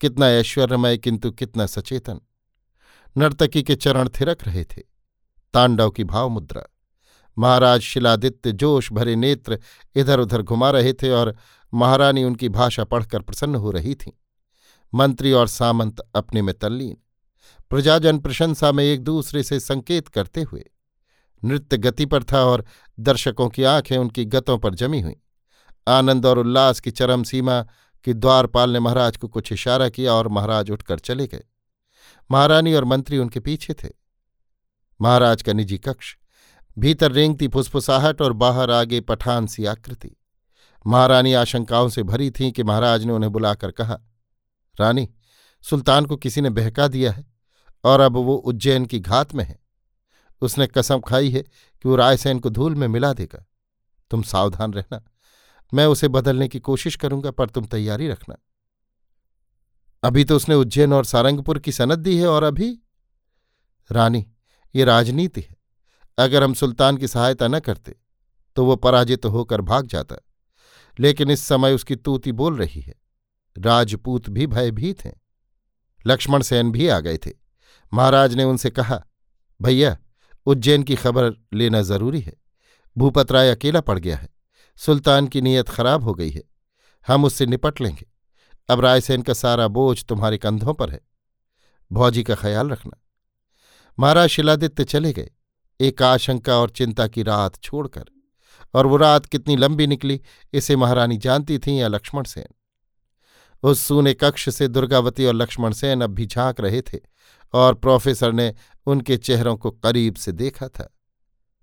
कितना 0.00 0.28
ऐश्वर्यमय, 0.28 0.98
किंतु 0.98 1.30
कितना 1.30 1.66
सचेतन। 1.66 2.20
नर्तकी 3.16 3.62
के 3.62 3.74
चरण 3.74 4.08
थिरक 4.08 4.38
रहे 4.46 4.64
थे। 4.64 4.82
तांडव 5.54 5.90
की 5.90 6.04
भाव 6.04 6.28
मुद्रा। 6.28 6.62
महाराज 7.38 7.80
शिलादित्य 7.80 8.52
जोश 8.52 8.92
भरे 8.92 9.16
नेत्र 9.16 9.58
इधर 9.94 10.20
उधर 10.20 10.42
घुमा 10.42 10.70
रहे 10.70 10.92
थे 10.92 11.10
और 11.10 11.36
महारानी 11.74 12.24
उनकी 12.24 12.48
भाषा 12.48 12.84
पढ़कर 12.84 13.22
प्रसन्न 13.22 13.54
हो 13.54 13.70
रही 13.70 13.94
थीं। 13.94 14.12
मंत्री 14.94 15.32
और 15.32 15.46
सामंत 15.46 16.00
अपने 16.14 16.42
में 16.42 16.54
तल्लीन। 16.54 16.96
प्रजाजन 17.70 18.18
प्रशंसा 18.18 18.72
में 18.72 18.84
एक 18.84 19.00
दूसरे 19.00 19.42
से 19.42 19.60
संकेत 19.60 20.08
करते 20.08 20.42
हुए 20.42 20.64
नृत्य 21.44 21.76
गति 21.78 22.06
पर 22.06 22.24
था 22.24 22.44
और 22.44 22.64
दर्शकों 23.00 23.48
की 23.48 23.64
आँखें 23.64 23.96
उनकी 23.98 24.24
गतों 24.24 24.58
पर 24.58 24.74
जमी 24.74 25.00
हुई। 25.00 25.16
आनंद 25.88 26.26
और 26.26 26.38
उल्लास 26.38 26.80
की 26.80 26.90
चरम 26.90 27.22
सीमा 27.22 27.66
की 28.04 28.12
द्वारपाल 28.14 28.70
ने 28.70 28.80
महाराज 28.80 29.16
को 29.16 29.28
कुछ 29.28 29.52
इशारा 29.52 29.88
किया 29.88 30.12
और 30.12 30.28
महाराज 30.28 30.70
उठकर 30.70 30.98
चले 30.98 31.26
गए। 31.26 31.44
महारानी 32.30 32.74
और 32.74 32.84
मंत्री 32.84 33.18
उनके 33.18 33.40
पीछे 33.40 33.74
थे। 33.74 33.88
महाराज 35.00 35.42
का 35.42 35.52
निजी 35.52 35.78
कक्ष, 35.78 36.16
भीतर 36.78 37.12
रेंगती 37.12 37.48
फुसफुसाहट 37.48 38.22
और 38.22 38.32
बाहर 38.32 38.70
आगे 38.70 39.00
पठान 39.00 39.46
सी 39.46 39.64
आकृति। 39.64 40.16
महारानी 40.86 41.34
आशंकाओं 41.34 41.88
से 41.88 42.02
भरी 42.02 42.30
थीं 42.30 42.52
कि 42.52 42.62
महाराज 42.62 43.04
ने 43.04 43.12
उन्हें 43.12 43.32
बुलाकर 43.32 43.70
कहा, 43.70 43.98
रानी, 44.80 45.08
सुल्तान 45.62 46.06
को 46.06 46.16
किसी 46.16 46.40
ने 46.40 46.50
बहका 46.50 46.88
दिया 46.88 47.12
है 47.12 47.26
और 47.84 48.00
अब 48.00 48.16
वो 48.16 48.34
उज्जैन 48.34 48.86
की 48.86 49.00
घात 49.00 49.34
में 49.34 49.44
है। 49.44 49.61
उसने 50.42 50.66
कसम 50.66 51.00
खाई 51.00 51.30
है 51.30 51.42
कि 51.42 51.88
वो 51.88 51.96
रायसेन 51.96 52.38
को 52.38 52.50
धूल 52.50 52.74
में 52.74 52.88
मिला 52.88 53.12
देगा। 53.12 53.44
तुम 54.10 54.22
सावधान 54.22 54.72
रहना। 54.72 55.04
मैं 55.74 55.86
उसे 55.86 56.08
बदलने 56.08 56.48
की 56.48 56.60
कोशिश 56.60 56.96
करूँगा, 56.96 57.30
पर 57.30 57.48
तुम 57.48 57.64
तैयारी 57.64 58.08
रखना। 58.08 58.36
अभी 60.02 60.24
तो 60.24 60.36
उसने 60.36 60.54
उज्जैन 60.54 60.92
और 60.92 61.04
सारंगपुर 61.04 61.58
की 61.58 61.72
सनद 61.72 61.98
दी 61.98 62.18
है, 62.18 62.26
और 62.26 62.42
अभी 62.42 62.78
रानी, 63.90 64.26
ये 64.74 64.84
राजनीति 64.84 65.40
है। 65.40 65.56
अगर 66.18 66.42
हम 66.42 66.54
सुल्तान 66.54 66.96
की 66.96 67.08
सहायता 67.08 67.48
न 67.48 67.60
करते 67.60 67.96
तो 68.56 68.64
वो 68.66 68.76
पराजित 68.76 69.22
तो 69.22 69.28
होकर 69.28 69.60
भाग 69.60 69.86
जाता। 69.86 70.16
लेकिन 70.98 71.30
इस 71.30 71.40
समय 71.40 71.72
उसकी 71.72 71.96
तूती 71.96 72.32
बोल 72.32 72.56
रही 72.56 72.80
है। 72.80 72.94
राजपूत 73.58 74.28
भी 74.30 74.46
भयभीत 74.46 75.04
हैं। 75.04 75.14
लक्ष्मण 76.06 76.42
सेन 76.42 76.72
भी 76.72 76.88
आ 76.88 76.98
गए 77.00 77.16
थे। 77.16 77.30
महाराज 77.92 78.34
ने 78.34 78.44
उनसे 78.44 78.70
कहा, 78.70 79.04
भैया 79.62 79.96
उज्जैन 80.46 80.82
की 80.82 80.96
खबर 80.96 81.32
लेना 81.54 81.82
ज़रूरी 81.82 82.20
है। 82.20 82.32
भूपत 82.98 83.32
राय 83.32 83.50
अकेला 83.50 83.80
पड़ 83.80 83.98
गया 83.98 84.16
है। 84.16 84.28
सुल्तान 84.76 85.26
की 85.26 85.40
नीयत 85.40 85.68
खराब 85.68 86.04
हो 86.04 86.14
गई 86.14 86.30
है। 86.30 86.42
हम 87.06 87.24
उससे 87.24 87.46
निपट 87.46 87.80
लेंगे। 87.80 88.06
अब 88.70 88.80
रायसेन 88.80 89.22
का 89.22 89.32
सारा 89.32 89.68
बोझ 89.68 90.04
तुम्हारे 90.04 90.38
कंधों 90.38 90.74
पर 90.74 90.90
है। 90.90 91.00
भौजी 91.92 92.22
का 92.22 92.34
ख्याल 92.34 92.70
रखना। 92.70 93.02
महाराज 93.98 94.28
शिलादित्य 94.28 94.84
चले 94.84 95.12
गए। 95.12 95.30
एक 95.80 96.02
आशंका 96.02 96.56
और 96.56 96.70
चिंता 96.70 97.06
की 97.06 97.22
रात 97.22 97.60
छोड़कर। 97.62 98.04
और 98.74 98.86
वो 98.86 98.96
रात 98.96 99.26
कितनी 99.26 99.56
लंबी 99.56 99.86
निकली, 99.86 100.20
इसे 100.52 100.76
महारानी 100.76 101.16
जानती 101.16 101.58
थीं 101.58 101.78
या 101.78 101.88
लक्ष्मण 101.88 102.22
सेन। 102.22 102.54
उस 103.62 103.80
सूने 103.80 104.14
कक्ष 104.14 104.48
से 104.48 104.68
दुर्गावती 104.68 105.24
और 105.24 105.34
लक्ष्मण 105.34 105.72
सेन 105.72 106.00
अब 106.00 106.10
भी 106.10 106.26
झाँक 106.26 106.60
रहे 106.60 106.82
थे। 106.82 106.98
और 107.52 107.74
प्रोफेसर 107.74 108.32
ने 108.32 108.54
उनके 108.86 109.16
चेहरों 109.16 109.56
को 109.56 109.70
करीब 109.70 110.14
से 110.14 110.32
देखा 110.32 110.68
था। 110.68 110.98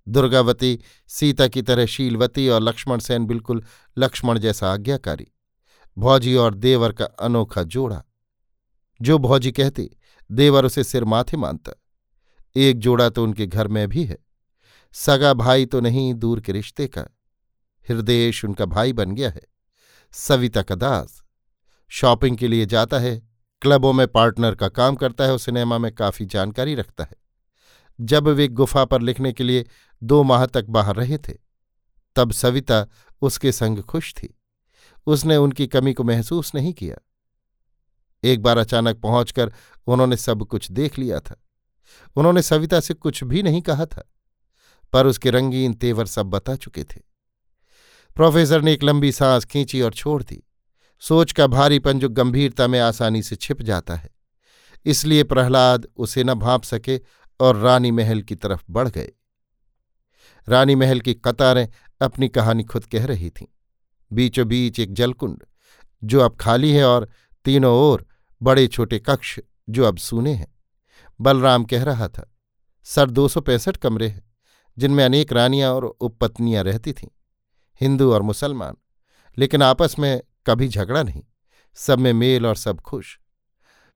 दुर्गावती, 0.08 0.80
सीता 1.08 1.48
की 1.48 1.62
तरह 1.62 1.86
शीलवती 1.86 2.50
और 2.50 2.62
लक्ष्मण 2.62 3.00
सेन 3.00 3.26
बिल्कुल 3.26 3.64
लक्ष्मण 3.98 4.40
जैसा 4.40 4.74
आज्ञाकारी। 4.74 5.28
भौजी 5.98 6.36
और 6.36 6.54
देवर 6.54 6.92
का 6.92 7.06
अनोखा 7.06 7.64
जोड़ा। 7.64 8.04
जो 9.02 9.18
भौजी 9.18 9.52
कहती, 9.52 9.90
देवर 10.32 10.66
उसे 10.66 10.84
सिर 10.84 11.04
माथे 11.04 11.38
मानता। 11.38 11.72
एक 12.56 12.80
जोड़ा 12.80 13.10
तो 13.10 13.24
उनके 13.24 13.48
घर 13.48 13.68
में 13.68 13.88
भी 13.88 14.04
है। 14.04 14.18
सगा 14.94 15.34
भाई 15.34 15.66
तो 15.66 15.80
नहीं, 15.80 16.14
दूर 16.14 16.42
के 16.42 16.52
रिश्ते 16.52 16.88
का। 16.88 17.02
हृदय 17.90 18.32
उनका 18.46 18.66
भाई 18.66 18.94
बन 18.94 19.12
गया 19.12 19.30
है। 19.30 19.42
सविता 20.12 20.62
का 20.62 20.76
दास। 20.76 21.24
शॉपिंग 21.88 22.38
के 22.38 22.48
लिए 22.48 22.66
जाता 22.66 23.00
है। 23.00 23.29
क्लबों 23.62 23.94
में 23.94 24.08
पार्टनर 24.08 24.56
का 24.56 24.68
काम 24.70 24.96
करता 24.96 25.24
है 25.24 25.32
और 25.32 25.40
सिनेमा 25.40 25.78
में 25.78 25.92
काफ़ी 25.96 26.26
जानकारी 26.26 26.76
रखता 26.76 27.04
है। 27.04 27.16
जब 28.02 28.28
वे 28.28 28.48
गुफा 28.48 28.86
पर 28.86 29.02
लिखने 29.02 29.34
के 29.34 29.44
लिए 29.44 29.66
दो 30.04 30.24
माह 30.24 30.46
तक 30.46 30.66
बाहर 30.66 30.96
रहे 30.96 31.18
थे, 31.18 31.34
तब 32.16 32.32
सविता 32.32 32.88
उसके 33.22 33.52
संग 33.52 33.80
खुश 33.80 34.14
थी। 34.14 34.38
उसने 35.08 35.38
उनकी 35.38 35.68
कमी 35.68 35.94
को 35.94 36.04
महसूस 36.04 36.56
नहीं 36.56 36.74
किया। 36.74 36.96
एक 38.24 38.42
बार 38.42 38.58
अचानक 38.58 38.98
पहुंचकर 38.98 39.54
उन्होंने 39.88 40.18
सब 40.18 40.44
कुछ 40.44 40.72
देख 40.72 41.00
लिया 41.00 41.20
था। 41.20 41.44
उन्होंने 42.16 42.42
सविता 42.42 42.80
से 42.80 42.94
कुछ 42.94 43.24
भी 43.24 43.44
नहीं 43.44 43.62
कहा 43.62 43.86
था, 43.86 44.04
पर 44.94 45.08
उसके 45.08 45.32
रंगीन 45.32 45.74
तेवर 45.74 46.06
सब 46.06 46.26
बता 46.26 46.56
चुके 46.56 46.84
थे। 46.84 47.02
प्रोफेसर 48.16 48.62
ने 48.62 48.74
एक 48.74 48.84
लंबी 48.84 49.12
सांस 49.12 49.46
खींची 49.46 49.82
और 49.82 49.94
छोड़ 49.94 50.24
दी। 50.24 50.44
सोच 51.00 51.32
का 51.32 51.48
भारीपन 51.48 52.00
जो 52.00 52.10
गंभीरता 52.10 52.68
में 52.68 52.80
आसानी 52.80 53.24
से 53.24 53.36
छिप 53.36 53.62
जाता 53.62 53.96
है। 53.96 54.10
इसलिए 54.86 55.24
प्रहलाद 55.24 55.88
उसे 55.98 56.24
न 56.24 56.34
भाप 56.34 56.64
सके 56.64 57.00
और 57.40 57.56
रानी 57.56 57.92
महल 57.92 58.22
की 58.22 58.36
तरफ़ 58.36 58.64
बढ़ 58.70 58.90
गए। 58.90 59.12
रानी 60.50 60.76
महल 60.76 61.00
की 61.00 61.14
कतारें 61.14 61.68
अपनी 62.02 62.30
कहानी 62.30 62.64
खुद 62.64 62.86
कह 62.86 63.06
रही 63.06 63.30
थीं। 63.30 63.46
बीचों 64.14 64.48
बीच 64.48 64.80
एक 64.80 64.94
जलकुंड, 64.94 65.44
जो 66.04 66.20
अब 66.20 66.36
खाली 66.36 66.72
है 66.72 66.86
और 66.86 67.10
तीनों 67.46 67.74
ओर 67.74 68.06
बड़े 68.44 68.68
छोटे 68.68 69.00
कक्ष, 69.00 69.40
जो 69.70 69.84
अब 69.84 69.98
सूने 69.98 70.34
हैं। 70.34 70.56
बलराम 71.22 71.64
कह 71.64 71.84
रहा 71.84 72.08
था, 72.08 72.36
सर, 72.84 73.10
दो 73.10 73.28
सौ 73.28 73.42
पैंसठ 73.42 73.78
कमरे 73.78 74.08
हैं, 74.08 74.32
जिनमें 74.78 75.06
अनेक 75.06 75.34
रानियाँ 75.34 75.74
और 75.74 75.86
उपपत्नियाँ 75.86 76.64
रहती 76.64 76.94
थीं, 76.94 77.08
हिंदू 77.82 78.14
और 78.14 78.22
मुसलमान। 78.22 78.76
लेकिन 79.38 79.62
आपस 79.62 79.96
में 80.00 80.22
कभी 80.46 80.68
झगड़ा 80.68 81.04
नहीं। 81.04 81.24
सब 81.78 82.00
में 82.00 82.14
मेल 82.14 82.46
और 82.46 82.56
सब 82.56 82.80
खुश। 82.80 83.20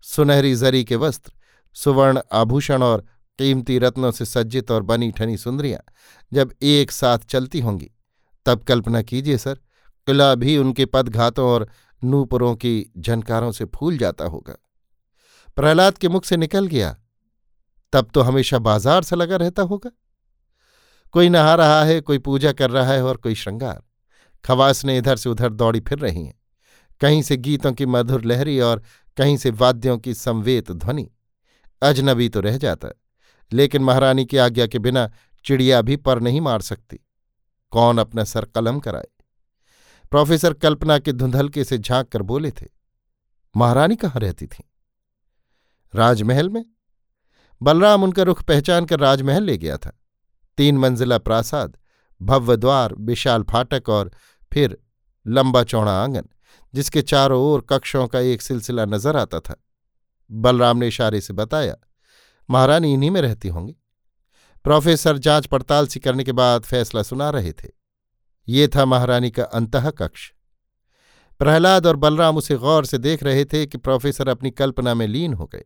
सुनहरी 0.03 0.55
जरी 0.55 0.83
के 0.83 0.95
वस्त्र, 0.95 1.31
सुवर्ण 1.75 2.21
आभूषण 2.31 2.83
और 2.83 3.05
कीमती 3.39 3.77
रत्नों 3.79 4.12
से 4.12 4.25
सज्जित 4.25 4.71
और 4.71 4.83
बनी 4.83 5.12
ठनी 5.12 5.38
सुंदरियाँ 5.38 5.79
जब 6.31 6.53
एक 6.62 6.91
साथ 6.91 7.19
चलती 7.19 7.59
होंगी। 7.59 7.89
तब 8.45 8.63
कल्पना 8.63 9.01
कीजिए 9.01 9.38
सर, 9.38 9.53
किला 10.07 10.35
भी 10.35 10.57
उनके 10.57 10.85
पदघातों 10.85 11.47
और 11.50 11.67
नूपुरों 12.03 12.55
की 12.55 12.91
झनकारों 12.97 13.51
से 13.51 13.65
फूल 13.65 13.97
जाता 13.97 14.25
होगा। 14.25 14.55
प्रहलाद 15.55 15.97
के 15.97 16.09
मुख 16.09 16.25
से 16.25 16.38
निकल 16.38 16.67
गया। 16.67 16.95
तब 17.93 18.09
तो 18.13 18.21
हमेशा 18.21 18.59
बाज़ार 18.59 19.03
सा 19.03 19.15
लगा 19.15 19.35
रहता 19.35 19.62
होगा। 19.62 19.91
कोई 21.13 21.29
नहा 21.29 21.55
रहा 21.55 21.83
है, 21.83 22.00
कोई 22.01 22.17
पूजा 22.17 22.51
कर 22.51 22.69
रहा 22.69 22.93
है 22.93 23.03
और 23.03 23.17
कोई 23.17 23.35
श्रृंगार। 23.35 23.83
खवास 24.45 24.83
ने 24.85 24.97
इधर 24.97 25.15
से 25.15 25.29
उधर 25.29 25.50
दौड़ी 25.50 25.79
फिर 25.79 26.00
रही 26.00 26.25
हैं। 26.25 26.39
कहीं 27.01 27.21
से 27.21 27.38
गीतों 27.38 27.71
की 27.73 27.85
मधुर 27.85 28.25
लहरी 28.25 28.59
और 28.59 28.81
कहीं 29.17 29.38
से 29.38 29.50
वाद्यों 29.51 29.97
की 29.97 30.13
संवेत 30.13 30.71
ध्वनि। 30.71 31.09
अजनबी 31.81 32.29
तो 32.29 32.39
रह 32.39 32.57
जाता, 32.57 32.89
लेकिन 33.51 33.83
महारानी 33.83 34.25
की 34.25 34.38
आज्ञा 34.38 34.67
के 34.67 34.79
बिना 34.79 35.09
चिड़िया 35.45 35.81
भी 35.81 35.95
पर 35.95 36.21
नहीं 36.21 36.41
मार 36.41 36.62
सकती। 36.62 37.00
कौन 37.73 37.97
अपना 37.97 38.23
सर 38.23 38.45
कलम 38.45 38.79
कराए? 38.79 39.07
प्रोफेसर 40.12 40.53
कल्पना 40.53 40.97
के 41.00 41.12
धुंधलके 41.12 41.63
से 41.63 41.77
झाँक 41.77 42.07
कर 42.07 42.21
बोले 42.21 42.51
थे, 42.51 42.65
महारानी 43.55 43.95
कहाँ 43.95 44.19
रहती 44.19 44.47
थी? 44.47 44.63
राजमहल 45.93 46.50
में? 46.50 46.65
बलराम 47.62 48.03
उनका 48.03 48.23
रुख 48.23 48.43
पहचान 48.43 48.85
कर 48.85 49.00
राजमहल 49.00 49.43
ले 49.43 49.57
गया 49.57 49.77
था। 49.77 49.97
तीन 50.57 50.77
मंजिला 50.77 51.17
प्रासाद, 51.17 51.77
भव्य 52.21 52.57
द्वार, 52.57 52.93
विशाल 52.95 53.43
फाटक 53.43 53.89
और 53.89 54.12
फिर 54.53 54.77
लंबा 55.25 55.63
चौड़ा 55.63 55.91
आँगन, 55.93 56.25
जिसके 56.74 57.01
चारों 57.01 57.41
ओर 57.43 57.65
कक्षों 57.69 58.07
का 58.07 58.19
एक 58.19 58.41
सिलसिला 58.41 58.86
नज़र 58.86 59.17
आता 59.17 59.39
था। 59.39 59.55
बलराम 60.29 60.77
ने 60.77 60.88
इशारे 60.88 61.22
से 61.22 61.33
बताया, 61.33 61.75
महारानी 62.50 62.93
इन्हीं 62.93 63.12
में 63.12 63.22
रहती 63.22 63.48
होंगी। 63.48 63.75
प्रोफेसर 64.65 65.17
जाँच 65.17 65.45
पड़ताल 65.45 65.88
सी 65.88 66.00
करने 66.00 66.24
के 66.24 66.31
बाद 66.31 66.63
फैसला 66.63 67.03
सुना 67.03 67.29
रहे 67.29 67.51
थे। 67.53 67.69
ये 68.48 68.67
था 68.67 68.86
महारानी 68.86 69.31
का 69.31 69.43
अंतः 69.43 69.89
कक्ष 69.89 70.31
प्रहलाद 71.39 71.86
और 71.88 71.95
बलराम 71.95 72.38
उसे 72.38 72.55
गौर 72.55 72.86
से 72.86 72.98
देख 72.98 73.24
रहे 73.24 73.45
थे 73.45 73.65
कि 73.65 73.77
प्रोफेसर 73.77 74.27
अपनी 74.27 74.51
कल्पना 74.51 74.93
में 74.93 75.07
लीन 75.07 75.33
हो 75.33 75.45
गए। 75.45 75.63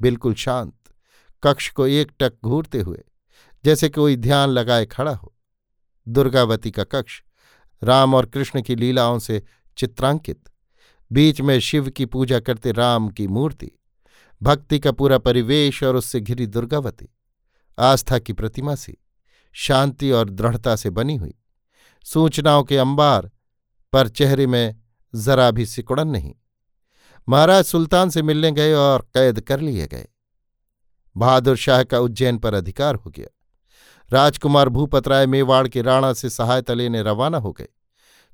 बिल्कुल 0.00 0.34
शांत, 0.34 0.74
कक्ष 1.42 1.68
को 1.70 1.86
एक 1.86 2.12
टक 2.20 2.34
घूरते 2.44 2.80
हुए, 2.80 3.02
जैसे 3.64 3.88
कोई 3.88 4.16
ध्यान 4.16 4.50
लगाए 4.50 4.86
खड़ा 4.86 5.14
हो। 5.14 5.32
दुर्गावती 6.06 6.70
का 6.70 6.84
कक्ष 6.84 7.22
राम 7.84 8.14
और 8.14 8.26
कृष्ण 8.26 8.62
की 8.62 8.74
लीलाओं 8.74 9.18
से 9.18 9.42
चित्रांकित। 9.76 10.44
बीच 11.12 11.40
में 11.40 11.60
शिव 11.60 11.88
की 11.88 12.06
पूजा 12.06 12.40
करते 12.40 12.72
राम 12.72 13.08
की 13.08 13.26
मूर्ति। 13.26 13.70
भक्ति 14.42 14.78
का 14.78 14.92
पूरा 14.92 15.18
परिवेश 15.18 15.82
और 15.82 15.96
उससे 15.96 16.20
घिरी 16.20 16.46
दुर्गावती। 16.46 17.08
आस्था 17.78 18.18
की 18.18 18.32
प्रतिमा 18.32 18.74
सी। 18.74 18.96
शांति 19.52 20.10
और 20.10 20.30
दृढ़ता 20.30 20.76
से 20.76 20.90
बनी 20.90 21.16
हुई। 21.16 21.34
सूचनाओं 22.04 22.64
के 22.64 22.76
अंबार, 22.76 23.30
पर 23.92 24.08
चेहरे 24.08 24.46
में 24.46 24.76
जरा 25.14 25.50
भी 25.50 25.66
सिकुड़न 25.66 26.08
नहीं। 26.08 26.34
महाराज 27.28 27.64
सुल्तान 27.64 28.10
से 28.10 28.22
मिलने 28.22 28.52
गए 28.52 28.74
और 28.74 29.02
कैद 29.14 29.40
कर 29.40 29.60
लिए 29.60 29.86
गए। 29.86 30.06
बहादुर 31.16 31.56
शाह 31.56 31.82
का 31.82 31.98
उज्जैन 31.98 32.38
पर 32.38 32.54
अधिकार 32.54 32.94
हो 32.94 33.10
गया। 33.10 33.33
राजकुमार 34.12 34.68
भूपतराय 34.68 35.26
मेवाड़ 35.26 35.68
के 35.68 35.82
राणा 35.82 36.12
से 36.12 36.30
सहायता 36.30 36.74
लेने 36.74 37.02
रवाना 37.02 37.38
हो 37.38 37.52
गए। 37.52 37.68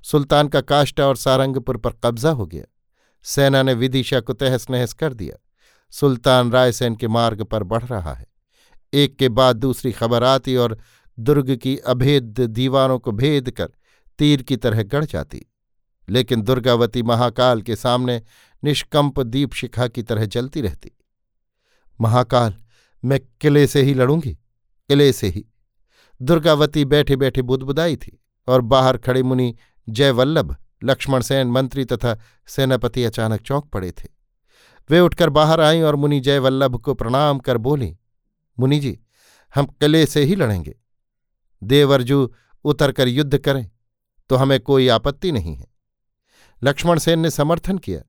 सुल्तान 0.03 0.47
का 0.47 0.61
काष्टा 0.61 1.07
और 1.07 1.15
सारंगपुर 1.15 1.77
पर 1.77 1.91
कब्जा 1.91 2.31
हो 2.31 2.45
गया। 2.45 2.63
सेना 3.23 3.63
ने 3.63 3.73
विदिशा 3.73 4.19
को 4.19 4.33
तहस 4.33 4.69
नहस 4.69 4.93
कर 4.93 5.13
दिया। 5.13 5.39
सुल्तान 5.89 6.51
रायसेन 6.51 6.95
के 6.95 7.07
मार्ग 7.07 7.43
पर 7.43 7.63
बढ़ 7.63 7.83
रहा 7.83 8.13
है। 8.13 8.27
एक 8.93 9.15
के 9.15 9.29
बाद 9.29 9.55
दूसरी 9.55 9.91
खबर 9.91 10.23
आती 10.23 10.55
और 10.55 10.77
दुर्ग 11.19 11.55
की 11.55 11.77
अभेद 11.77 12.39
दीवारों 12.39 12.99
को 12.99 13.11
भेद 13.11 13.51
कर 13.51 13.69
तीर 14.19 14.41
की 14.41 14.57
तरह 14.57 14.83
गढ़ 14.83 15.05
जाती। 15.05 15.45
लेकिन 16.09 16.41
दुर्गावती 16.41 17.03
महाकाल 17.03 17.61
के 17.61 17.75
सामने 17.75 18.21
निष्कंप 18.63 19.19
दीपशिखा 19.19 19.87
की 19.87 20.03
तरह 20.03 20.25
जलती 20.25 20.61
रहती। 20.61 20.91
महाकाल, 22.01 22.55
मैं 23.05 23.19
किले 23.41 23.67
से 23.67 23.81
ही 23.81 23.93
लड़ूँगी, 23.93 24.33
किले 24.89 25.13
से 25.13 25.27
ही। 25.27 25.45
दुर्गावती 26.21 26.85
बैठे 26.85 27.15
बैठे 27.15 27.41
बुदबुदाई 27.41 27.95
थी 27.95 28.17
और 28.47 28.61
बाहर 28.61 28.97
खड़े 28.97 29.23
मुनि 29.23 29.55
जयवल्लभ, 29.87 30.55
लक्ष्मण 30.83 31.21
सेन 31.21 31.47
मंत्री 31.47 31.85
तथा 31.85 32.17
सेनापति 32.47 33.03
अचानक 33.03 33.41
चौंक 33.41 33.65
पड़े 33.65 33.91
थे। 33.91 34.07
वे 34.89 34.99
उठकर 34.99 35.29
बाहर 35.29 35.61
आईं 35.61 35.83
और 35.83 35.95
मुनि 35.95 36.19
जयवल्लभ 36.19 36.75
को 36.75 36.93
प्रणाम 36.93 37.39
कर 37.39 37.57
बोली, 37.57 37.95
मुनि 38.57 38.79
जी, 38.79 38.97
हम 39.53 39.65
किले 39.65 40.05
से 40.05 40.23
ही 40.23 40.35
लड़ेंगे। 40.35 40.75
देवरजू 41.61 42.31
उतरकर 42.65 43.07
युद्ध 43.07 43.37
करें 43.37 43.69
तो 44.29 44.35
हमें 44.35 44.59
कोई 44.59 44.87
आपत्ति 44.87 45.31
नहीं 45.31 45.55
है। 45.55 45.67
लक्ष्मण 46.61 46.99
सेन 46.99 47.19
ने 47.19 47.29
समर्थन 47.29 47.77
किया, 47.77 48.01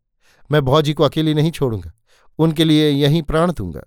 मैं 0.50 0.62
भौजी 0.62 0.94
को 0.94 1.04
अकेली 1.04 1.34
नहीं 1.34 1.50
छोड़ूँगा, 1.50 1.92
उनके 2.38 2.64
लिए 2.64 2.90
यहीं 2.90 3.22
प्राण 3.22 3.52
दूँगा। 3.52 3.82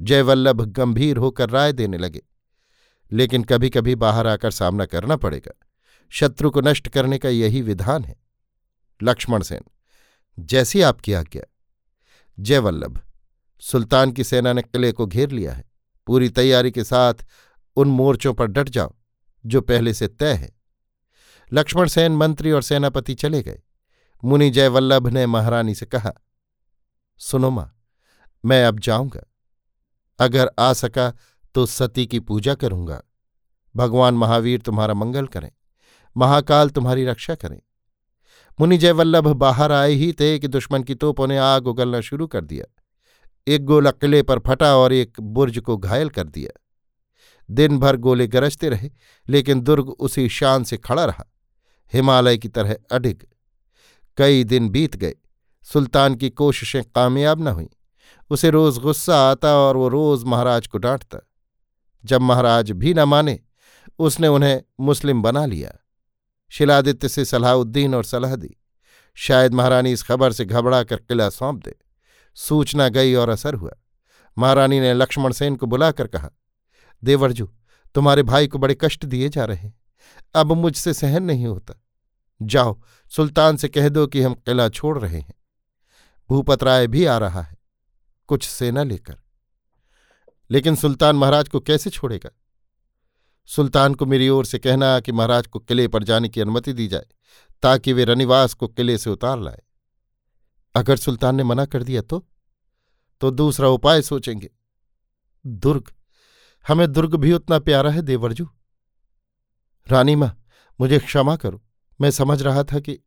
जयवल्लभ 0.00 0.60
गंभीर 0.68 1.16
होकर 1.16 1.50
राय 1.50 1.72
देने 1.72 1.98
लगे। 1.98 2.22
लेकिन 3.12 3.44
कभी 3.44 3.70
कभी 3.70 3.94
बाहर 3.94 4.26
आकर 4.26 4.50
सामना 4.50 4.86
करना 4.86 5.16
पड़ेगा। 5.16 5.52
शत्रु 6.10 6.50
को 6.50 6.60
नष्ट 6.60 6.88
करने 6.88 7.18
का 7.18 7.28
यही 7.28 7.62
विधान 7.62 8.04
है। 8.04 8.16
लक्ष्मण 9.02 9.42
सेन, 9.42 9.62
जैसी 10.38 10.82
आपकी 10.82 11.12
आज्ञा। 11.12 11.42
जयवल्लभ 12.40 13.00
सुल्तान 13.60 14.12
की 14.12 14.24
सेना 14.24 14.52
ने 14.52 14.62
किले 14.62 14.92
को 14.92 15.06
घेर 15.06 15.30
लिया 15.30 15.52
है। 15.52 15.64
पूरी 16.06 16.28
तैयारी 16.28 16.70
के 16.70 16.84
साथ 16.84 17.14
उन 17.76 17.88
मोर्चों 17.88 18.34
पर 18.34 18.46
डट 18.46 18.68
जाओ, 18.68 18.94
जो 19.46 19.60
पहले 19.60 19.94
से 19.94 20.08
तय 20.08 20.32
है। 20.32 20.50
लक्ष्मण 21.52 21.88
सेन 21.88 22.12
मंत्री 22.12 22.50
और 22.50 22.62
सेनापति 22.62 23.14
चले 23.14 23.42
गए। 23.42 23.60
मुनि 24.24 24.50
जयवल्लभ 24.50 25.08
ने 25.08 25.26
महारानी 25.26 25.74
से 25.74 25.86
कहा, 25.86 26.12
सुनो 27.18 27.50
माँ, 27.50 27.80
मैं 28.44 28.64
अब 28.64 28.80
जाऊँगा। 28.80 29.22
अगर 30.18 30.50
आ 30.58 30.72
सका 30.72 31.16
तो 31.54 31.66
सती 31.66 32.06
की 32.06 32.20
पूजा 32.20 32.54
करूँगा। 32.54 33.00
भगवान 33.74 34.14
महावीर 34.14 34.60
तुम्हारा 34.60 34.94
मंगल 34.94 35.26
करें, 35.26 35.50
महाकाल 36.16 36.70
तुम्हारी 36.70 37.04
रक्षा 37.04 37.34
करें। 37.34 37.60
मुनि 38.58 38.78
जयवल्लभ 38.78 39.28
बाहर 39.28 39.72
आए 39.72 39.92
ही 39.92 40.12
थे 40.12 40.38
कि 40.38 40.48
दुश्मन 40.48 40.82
की 40.82 40.94
तोपों 40.94 41.26
ने 41.26 41.38
आग 41.38 41.66
उगलना 41.66 42.00
शुरू 42.00 42.26
कर 42.26 42.44
दिया। 42.44 42.64
एक 43.46 43.64
गोला 43.64 43.90
किले 43.90 44.22
पर 44.22 44.38
फटा 44.38 44.74
और 44.76 44.92
एक 44.92 45.20
बुर्ज 45.20 45.58
को 45.58 45.76
घायल 45.76 46.08
कर 46.08 46.24
दिया। 46.24 46.50
दिन 47.48 47.78
भर 47.78 47.96
गोले 47.96 48.26
गरजते 48.26 48.68
रहे, 48.68 48.90
लेकिन 49.28 49.60
दुर्ग 49.60 49.88
उसी 49.88 50.28
शान 50.28 50.64
से 50.64 50.76
खड़ा 50.76 51.04
रहा। 51.04 51.24
हिमालय 51.92 52.38
की 52.38 52.48
तरह 52.48 52.76
अडिग। 52.92 53.22
कई 54.18 54.44
दिन 54.44 54.68
बीत 54.68 54.96
गए। 54.96 55.14
सुल्तान 55.66 56.14
की 56.14 56.30
कोशिशें 56.30 56.82
कामयाब 56.84 57.42
न 57.42 57.48
हुईं। 57.48 57.68
उसे 58.30 58.50
रोज 58.50 58.78
गुस्सा 58.78 59.18
आता 59.30 59.56
और 59.56 59.76
वो 59.76 59.88
रोज 59.88 60.24
महाराज 60.24 60.66
को 60.66 60.78
डांटता। 60.78 61.18
जब 62.04 62.20
महाराज 62.20 62.70
भी 62.70 62.94
न 62.94 63.00
माने, 63.00 63.40
उसने 63.98 64.28
उन्हें 64.28 64.62
मुस्लिम 64.80 65.22
बना 65.22 65.46
लिया। 65.46 65.72
शिलादित्य 66.48 67.08
से 67.08 67.24
सलाहुद्दीन 67.24 67.94
और 67.94 68.04
सलाह 68.04 68.36
दी। 68.36 68.56
शायद 69.14 69.54
महारानी 69.54 69.92
इस 69.92 70.02
खबर 70.02 70.32
से 70.32 70.44
घबरा 70.44 70.82
कर 70.82 70.96
किला 70.96 71.30
सौंप 71.30 71.64
दे। 71.64 71.76
सूचना 72.34 72.88
गई 72.88 73.14
और 73.14 73.28
असर 73.28 73.54
हुआ। 73.54 73.72
महारानी 74.38 74.80
ने 74.80 74.94
लक्ष्मण 74.94 75.32
सेन 75.32 75.56
को 75.56 75.66
बुलाकर 75.66 76.06
कहा, 76.06 76.30
देवरजू, 77.04 77.52
तुम्हारे 77.94 78.22
भाई 78.22 78.46
को 78.46 78.58
बड़े 78.58 78.78
कष्ट 78.80 79.06
दिए 79.06 79.28
जा 79.28 79.44
रहे 79.44 79.56
हैं। 79.56 79.80
अब 80.34 80.52
मुझसे 80.52 80.94
सहन 80.94 81.22
नहीं 81.22 81.46
होता। 81.46 81.82
जाओ, 82.42 82.82
सुल्तान 83.10 83.56
से 83.56 83.68
कह 83.68 83.88
दो 83.88 84.06
कि 84.06 84.22
हम 84.22 84.34
किला 84.34 84.68
छोड़ 84.68 84.98
रहे 84.98 85.20
हैं। 85.20 85.34
भूपत 86.28 86.62
राय 86.62 86.86
भी 86.86 87.04
आ 87.04 87.18
रहा 87.18 87.42
है। 87.42 87.56
कुछ 88.26 88.48
सेना 88.48 88.82
लेकर। 88.82 89.18
लेकिन 90.50 90.76
सुल्तान 90.76 91.16
महाराज 91.16 91.48
को 91.48 91.60
कैसे 91.60 91.90
छोड़ेगा? 91.90 92.30
सुल्तान 93.46 93.94
को 93.94 94.06
मेरी 94.06 94.28
ओर 94.28 94.44
से 94.44 94.58
कहना 94.58 95.00
कि 95.00 95.12
महाराज 95.12 95.46
को 95.46 95.58
किले 95.58 95.88
पर 95.88 96.04
जाने 96.04 96.28
की 96.28 96.40
अनुमति 96.40 96.72
दी 96.72 96.88
जाए, 96.88 97.06
ताकि 97.62 97.92
वे 97.92 98.04
रनिवास 98.04 98.54
को 98.54 98.68
किले 98.68 98.98
से 98.98 99.10
उतार 99.10 99.38
लाए। 99.38 99.62
अगर 100.74 100.96
सुल्तान 100.96 101.34
ने 101.34 101.42
मना 101.42 101.64
कर 101.64 101.82
दिया 101.82 102.02
तो? 102.02 102.28
तो 103.20 103.30
दूसरा 103.30 103.68
उपाय 103.68 104.02
सोचेंगे। 104.02 104.50
दुर्ग, 105.46 105.92
हमें 106.68 106.92
दुर्ग 106.92 107.14
भी 107.14 107.32
उतना 107.32 107.58
प्यारा 107.58 107.90
है, 107.90 108.02
देवरजू। 108.02 108.48
रानी 109.88 110.16
माँ, 110.16 110.44
मुझे 110.80 110.98
क्षमा 110.98 111.36
करो, 111.36 111.62
मैं 112.00 112.10
समझ 112.10 112.42
रहा 112.42 112.64
था 112.64 112.80
कि, 112.80 113.00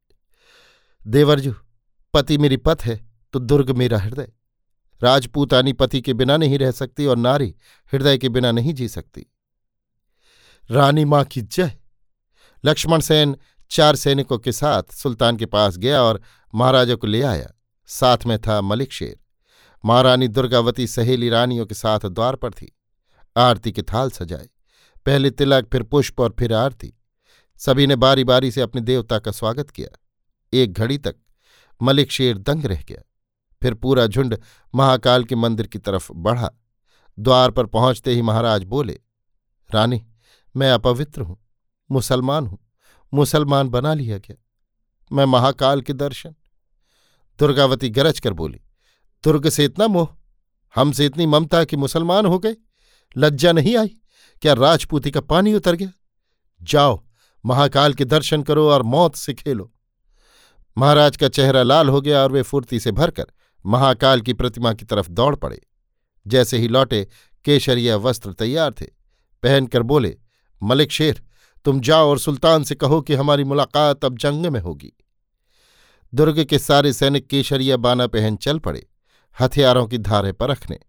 देवरजू, 1.07 1.53
पति 2.13 2.37
मेरी 2.37 2.57
पत 2.57 2.85
है 2.85 3.11
तो 3.33 3.39
दुर्ग 3.39 3.71
मेरा 3.71 3.99
हृदय। 3.99 4.33
राजपूतानी 5.01 5.73
पति 5.73 6.01
के 6.01 6.13
बिना 6.13 6.37
नहीं 6.37 6.59
रह 6.59 6.71
सकती 6.71 7.05
और 7.05 7.17
नारी 7.17 7.55
हृदय 7.93 8.17
के 8.17 8.29
बिना 8.29 8.51
नहीं 8.51 8.73
जी 8.73 8.87
सकती। 8.87 9.25
रानी 10.71 11.05
माँ 11.05 11.23
की 11.23 11.41
जय। 11.41 11.77
लक्ष्मण 12.65 12.99
सेन 12.99 13.37
चार 13.69 13.95
सैनिकों 13.95 14.37
के 14.37 14.51
साथ 14.51 14.83
सुल्तान 14.93 15.37
के 15.37 15.45
पास 15.45 15.77
गया 15.77 16.01
और 16.01 16.21
महाराजा 16.55 16.95
को 16.95 17.07
ले 17.07 17.21
आया। 17.21 17.49
साथ 17.85 18.17
में 18.25 18.39
था 18.39 18.61
मलिक 18.61 18.91
शेर 18.93 19.19
महारानी 19.85 20.27
दुर्गावती 20.27 20.87
सहेली 20.87 21.29
रानियों 21.29 21.65
के 21.65 21.75
साथ 21.75 21.99
द्वार 21.99 22.35
पर 22.35 22.51
थी। 22.51 22.77
आरती 23.37 23.71
के 23.71 23.81
थाल 23.81 24.11
सजाए 24.11 24.49
पहले 25.05 25.29
तिलक, 25.31 25.69
फिर 25.71 25.83
पुष्प 25.83 26.19
और 26.19 26.35
फिर 26.39 26.53
आरती। 26.53 26.93
सभी 27.57 27.87
ने 27.87 27.95
बारी 27.95 28.23
बारी 28.23 28.51
से 28.51 28.61
अपने 28.61 28.81
देवता 28.81 29.19
का 29.19 29.31
स्वागत 29.31 29.69
किया। 29.69 29.99
एक 30.53 30.73
घड़ी 30.73 30.97
तक 30.97 31.15
मलिक 31.81 32.11
शेर 32.11 32.37
दंग 32.37 32.65
रह 32.65 32.83
गया। 32.87 33.01
फिर 33.63 33.73
पूरा 33.73 34.05
झुंड 34.07 34.37
महाकाल 34.73 35.23
के 35.23 35.35
मंदिर 35.35 35.67
की 35.67 35.79
तरफ़ 35.79 36.11
बढ़ा। 36.13 36.49
द्वार 37.17 37.51
पर 37.51 37.65
पहुँचते 37.67 38.13
ही 38.13 38.21
महाराज 38.21 38.63
बोले, 38.65 38.99
रानी, 39.69 40.01
मैं 40.55 40.71
अपवित्र 40.71 41.21
हूँ, 41.21 41.37
मुसलमान 41.89 42.45
हूँ, 42.45 42.57
मुसलमान 43.13 43.69
बना 43.69 43.93
लिया 43.93 44.17
गया। 44.17 44.35
मैं 45.11 45.25
महाकाल 45.25 45.81
के 45.81 45.93
दर्शन। 45.93 46.35
दुर्गावती 47.39 47.89
गरज 47.89 48.19
कर 48.19 48.33
बोली, 48.33 48.59
दुर्ग 49.23 49.49
से 49.49 49.65
इतना 49.65 49.87
मोह, 49.87 50.07
हमसे 50.75 51.05
इतनी 51.05 51.25
ममता 51.25 51.63
कि 51.63 51.77
मुसलमान 51.77 52.25
हो 52.25 52.39
गए, 52.39 52.55
लज्जा 53.15 53.51
नहीं 53.51 53.77
आई, 53.77 53.95
क्या 54.41 54.53
राजपूती 54.53 55.11
का 55.11 55.21
पानी 55.21 55.53
उतर 55.53 55.75
गया? 55.75 55.91
जाओ, 56.61 57.03
महाकाल 57.43 57.93
के 57.93 58.05
दर्शन 58.05 58.43
करो 58.43 58.69
और 58.69 58.83
मौत 58.83 59.15
से 59.15 59.33
खेलो। 59.33 59.71
महाराज 60.77 61.17
का 61.17 61.27
चेहरा 61.27 61.63
लाल 61.63 61.89
हो 61.89 62.01
गया 62.01 62.21
और 62.23 62.31
वे 62.31 62.41
फुर्ती 62.41 62.79
से 62.79 62.91
भरकर 62.91 63.25
महाकाल 63.65 64.21
की 64.21 64.33
प्रतिमा 64.33 64.73
की 64.73 64.85
तरफ़ 64.85 65.09
दौड़ 65.09 65.35
पड़े। 65.35 65.67
जैसे 66.27 66.57
ही 66.57 66.67
लौटे 66.67 67.07
केशरिया 67.45 67.97
वस्त्र 67.97 68.33
तैयार 68.33 68.71
थे। 68.71 68.85
पहनकर 69.43 69.81
बोले, 69.81 70.17
मलिक 70.63 70.91
शेर, 70.91 71.23
तुम 71.65 71.79
जाओ 71.79 72.09
और 72.09 72.19
सुल्तान 72.19 72.63
से 72.63 72.75
कहो 72.75 73.01
कि 73.01 73.13
हमारी 73.13 73.43
मुलाकात 73.43 74.05
अब 74.05 74.17
जंग 74.17 74.45
में 74.45 74.59
होगी। 74.59 74.93
दुर्ग 76.13 76.43
के 76.43 76.59
सारे 76.59 76.93
सैनिक 76.93 77.27
केशरिया 77.27 77.77
बाना 77.77 78.07
पहन 78.07 78.35
चल 78.35 78.59
पड़े, 78.59 78.87
हथियारों 79.39 79.87
की 79.87 79.97
धारे 79.97 80.31
पर 80.31 80.49
रखने 80.49 80.79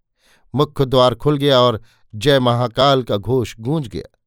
मुख्य 0.55 0.85
द्वार 0.85 1.15
खुल 1.15 1.37
गया 1.37 1.61
और 1.61 1.83
जय 2.15 2.39
महाकाल 2.41 3.03
का 3.03 3.17
घोष 3.17 3.55
गूंज 3.61 3.89
गया। 3.89 4.19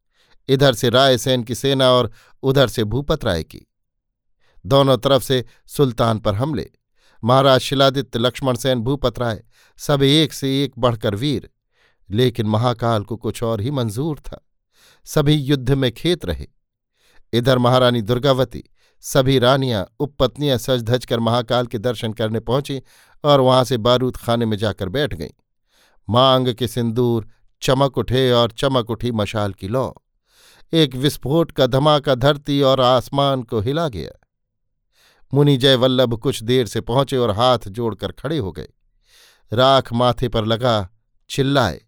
इधर 0.48 0.74
से 0.74 0.90
रायसेन 0.90 1.44
की 1.44 1.56
सेना 1.56 1.92
और 1.92 2.12
उधर 2.44 2.68
से 2.68 2.84
भूपत 2.84 3.26
राय 3.26 3.44
की। 3.44 3.62
दोनों 4.66 4.98
तरफ़ 4.98 5.24
से 5.24 5.46
सुल्तान 5.68 6.20
पर 6.20 6.36
हमले। 6.36 6.72
महाराज 7.24 7.60
शिलादित्य, 7.60 8.20
लक्ष्मण 8.20 8.56
सेन 8.56 8.80
भूपत 8.80 9.20
राय 9.20 9.44
सब 9.78 10.04
एक 10.04 10.34
से 10.34 10.64
एक 10.64 10.74
बढ़कर 10.78 11.16
वीर। 11.16 11.50
लेकिन 12.10 12.46
महाकाल 12.46 13.04
को 13.04 13.18
कुछ 13.18 13.44
और 13.44 13.62
ही 13.62 13.72
मंजूर 13.72 14.20
था। 14.20 14.48
सभी 15.06 15.34
युद्ध 15.34 15.72
में 15.72 15.92
खेत 15.92 16.26
रहे। 16.26 16.48
इधर 17.34 17.58
महारानी 17.58 18.02
दुर्गावती, 18.02 18.64
सभी 19.02 19.40
रानियाँ, 19.40 19.88
उपपत्नियाँ 20.00 20.58
सज 20.58 20.84
धज 20.84 21.06
कर 21.06 21.20
महाकाल 21.20 21.68
के 21.68 21.78
दर्शन 21.78 22.14
करने 22.14 22.40
पहुँची 22.40 22.82
और 23.24 23.42
वहाँ 23.42 23.64
से 23.64 23.78
बारूद 23.78 24.18
खाने 24.18 24.46
में 24.46 24.58
जाकर 24.58 24.90
बैठ 24.90 25.14
गईं। 25.14 25.30
मांग 26.10 26.54
के 26.54 26.68
सिंदूर, 26.68 27.28
चमक 27.62 27.98
उठे 27.98 28.32
और 28.32 28.52
चमक 28.52 28.90
उठी 28.90 29.12
मशाल 29.12 29.54
की 29.54 29.68
लौ। 29.68 29.94
एक 30.74 30.96
विस्फोट 30.96 31.52
का 31.52 31.68
धमाका 31.68 32.16
धरती 32.16 32.62
और 32.62 32.82
आसमान 32.82 33.44
को 33.44 33.60
हिला 33.60 33.90
गया। 33.90 34.27
मुनि 35.34 35.58
जय 35.58 35.76
वल्लभ 35.76 36.14
कुछ 36.14 36.44
देर 36.44 36.68
से 36.68 36.82
पहुँचे 36.82 37.18
और 37.18 37.32
हाथ 37.32 37.60
जोड़कर 37.68 38.12
खड़े 38.12 38.38
हो 38.38 38.52
गए। 38.52 38.68
राख 39.54 39.94
माथे 39.94 40.28
पर 40.28 40.46
लगा, 40.46 40.90
चिल्लाए, 41.30 41.82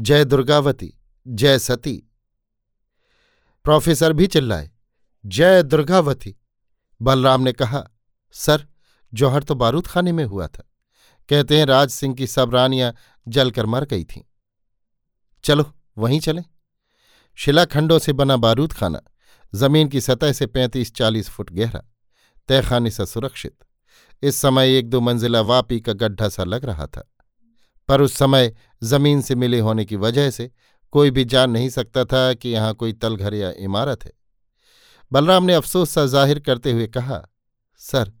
जय 0.00 0.24
दुर्गावती, 0.24 0.94
जय 1.28 1.58
सती। 1.58 2.10
प्रोफेसर 3.64 4.12
भी 4.12 4.26
चिल्लाए, 4.26 4.70
जय 5.26 5.62
दुर्गावती। 5.62 6.36
बलराम 7.02 7.40
ने 7.40 7.52
कहा, 7.52 7.84
सर, 8.32 8.66
जौहर 9.14 9.42
तो 9.42 9.54
बारूद 9.54 9.86
खाने 9.86 10.12
में 10.12 10.24
हुआ 10.24 10.46
था। 10.46 10.70
कहते 11.28 11.58
हैं 11.58 11.66
राज 11.66 11.90
सिंह 11.90 12.14
की 12.14 12.26
सब 12.26 12.54
रानियाँ 12.54 12.94
जलकर 13.28 13.66
मर 13.66 13.84
गई 13.84 14.04
थीं। 14.04 14.22
चलो, 15.44 15.72
वहीं 15.98 16.20
चलें। 16.20 16.44
शिलाखंडों 17.34 17.98
से 17.98 18.12
बना 18.12 18.36
बारूद 18.36 18.72
खाना 18.72 19.00
ज़मीन 19.54 19.88
की 19.88 20.00
सतह 20.00 20.32
से 20.32 20.46
पैंतीस 20.46 20.94
चालीस 20.94 21.28
फुट 21.28 21.52
गहरा। 21.52 21.93
तहखाने 22.48 22.90
से 22.90 23.06
सुरक्षित। 23.06 23.54
इस 24.22 24.36
समय 24.36 24.76
एक 24.78 24.88
दो 24.90 25.00
मंजिला 25.00 25.40
वापी 25.40 25.80
का 25.80 25.92
गड्ढा 25.92 26.28
सा 26.28 26.44
लग 26.44 26.64
रहा 26.64 26.86
था। 26.86 27.08
पर 27.88 28.00
उस 28.00 28.14
समय 28.14 28.54
ज़मीन 28.82 29.20
से 29.20 29.34
मिले 29.34 29.60
होने 29.60 29.84
की 29.84 29.96
वजह 29.96 30.30
से 30.30 30.50
कोई 30.92 31.10
भी 31.10 31.24
जान 31.24 31.50
नहीं 31.50 31.68
सकता 31.68 32.04
था 32.04 32.32
कि 32.34 32.48
यहाँ 32.48 32.74
कोई 32.74 32.92
तलघर 32.92 33.34
या 33.34 33.50
इमारत 33.58 34.04
है। 34.04 34.12
बलराम 35.12 35.44
ने 35.44 35.54
अफसोस 35.54 35.90
सा 35.90 36.06
ज़ाहिर 36.06 36.38
करते 36.38 36.72
हुए 36.72 36.86
कहा, 36.86 37.22
सर, 37.76 38.12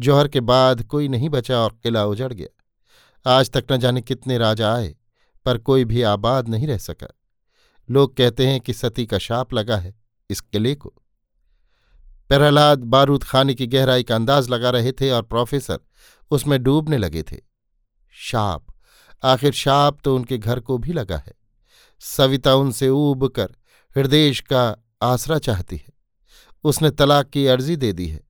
जौहर 0.00 0.28
के 0.28 0.40
बाद 0.40 0.82
कोई 0.82 1.08
नहीं 1.08 1.28
बचा 1.28 1.58
और 1.58 1.78
किला 1.82 2.04
उजड़ 2.06 2.32
गया। 2.32 3.36
आज 3.36 3.50
तक 3.50 3.72
न 3.72 3.76
जाने 3.76 4.02
कितने 4.02 4.38
राजा 4.38 4.72
आए, 4.74 4.94
पर 5.46 5.58
कोई 5.58 5.84
भी 5.84 6.02
आबाद 6.02 6.48
नहीं 6.48 6.66
रह 6.66 6.78
सका। 6.78 7.08
लोग 7.88 8.16
कहते 8.16 8.46
हैं 8.46 8.60
कि 8.60 8.72
सती 8.72 9.06
का 9.06 9.18
शाप 9.18 9.54
लगा 9.54 9.76
है 9.76 9.94
इस 10.30 10.40
किले 10.40 10.74
को। 10.74 10.94
प्रहलाद 12.30 12.78
बारूद 12.78 13.24
खाने 13.24 13.54
की 13.54 13.66
गहराई 13.66 14.02
का 14.02 14.14
अंदाज 14.14 14.48
लगा 14.48 14.70
रहे 14.70 14.92
थे 14.92 15.10
और 15.10 15.22
प्रोफेसर 15.22 15.78
उसमें 16.30 16.62
डूबने 16.62 16.98
लगे 16.98 17.22
थे। 17.22 17.36
शाप, 18.10 18.66
आखिर 19.24 19.52
शाप 19.52 19.98
तो 20.04 20.16
उनके 20.16 20.38
घर 20.38 20.60
को 20.60 20.78
भी 20.78 20.92
लगा 20.92 21.16
है। 21.16 21.32
सविता 22.00 22.54
उनसे 22.54 22.88
ऊब 22.88 23.28
कर 23.28 23.56
हृदय 23.96 24.32
का 24.32 24.88
आसरा 25.02 25.38
चाहती 25.38 25.76
है। 25.76 25.88
उसने 26.64 26.90
तलाक 26.90 27.30
की 27.30 27.46
अर्जी 27.46 27.76
दे 27.76 27.92
दी 27.92 28.08
है। 28.08 28.20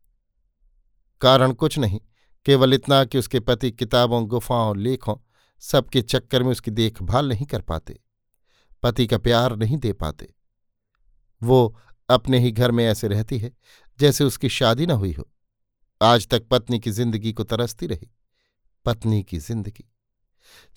कारण 1.21 1.53
कुछ 1.53 1.79
नहीं, 1.79 2.01
केवल 2.45 2.75
इतना 2.75 3.05
कि 3.05 3.19
उसके 3.19 3.41
पति 3.41 3.71
किताबों, 3.71 4.27
गुफाओं 4.27 4.77
लेखों 4.77 5.17
सबके 5.59 6.03
चक्कर 6.03 6.43
में 6.43 6.51
उसकी 6.51 6.71
देखभाल 6.71 7.29
नहीं 7.29 7.47
कर 7.47 7.61
पाते। 7.61 8.01
पति 8.83 9.07
का 9.07 9.19
प्यार 9.19 9.57
नहीं 9.57 9.77
दे 9.77 9.93
पाते। 9.93 10.35
वो 11.43 11.79
अपने 12.11 12.39
ही 12.39 12.51
घर 12.51 12.71
में 12.71 12.85
ऐसे 12.87 13.09
रहती 13.09 13.39
है, 13.39 13.53
जैसे 13.99 14.25
उसकी 14.25 14.49
शादी 14.49 14.87
न 14.87 14.91
हुई 14.93 15.13
हो। 15.13 15.29
आज 16.01 16.27
तक 16.29 16.47
पत्नी 16.49 16.79
की 16.81 16.91
ज़िंदगी 16.91 17.33
को 17.33 17.45
तरसती 17.45 17.87
रही, 17.87 18.11
पत्नी 18.87 19.23
की 19.23 19.39
ज़िंदगी। 19.39 19.85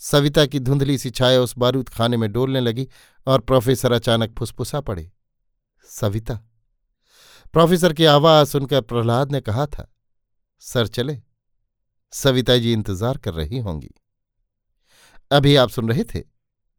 सविता 0.01 0.45
की 0.45 0.59
धुंधली 0.59 0.97
सी 0.97 1.09
छाया 1.11 1.41
उस 1.41 1.53
बारूद 1.57 1.89
खाने 1.89 2.17
में 2.17 2.31
डोलने 2.31 2.59
लगी 2.59 2.87
और 3.27 3.41
प्रोफेसर 3.41 3.91
अचानक 3.91 4.35
फुसफुसा 4.39 4.81
पड़े। 4.81 5.09
सविता। 5.85 6.35
प्रोफेसर 7.53 7.93
की 7.93 8.05
आवाज़ 8.05 8.47
सुनकर 8.49 8.81
प्रहलाद 8.81 9.31
ने 9.31 9.41
कहा 9.41 9.65
था, 9.67 9.87
सर 10.61 10.87
चले, 10.87 11.17
सविता 12.13 12.57
जी 12.57 12.73
इंतज़ार 12.73 13.17
कर 13.17 13.33
रही 13.33 13.59
होंगी। 13.59 13.89
अभी 15.31 15.55
आप 15.55 15.69
सुन 15.69 15.89
रहे 15.89 16.03
थे 16.05 16.23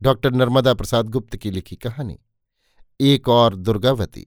डॉक्टर 0.00 0.32
नर्मदा 0.32 0.74
प्रसाद 0.74 1.08
गुप्त 1.08 1.36
की 1.36 1.50
लिखी 1.50 1.76
कहानी, 1.76 2.18
एक 3.00 3.28
और 3.28 3.54
दुर्गावती। 3.56 4.26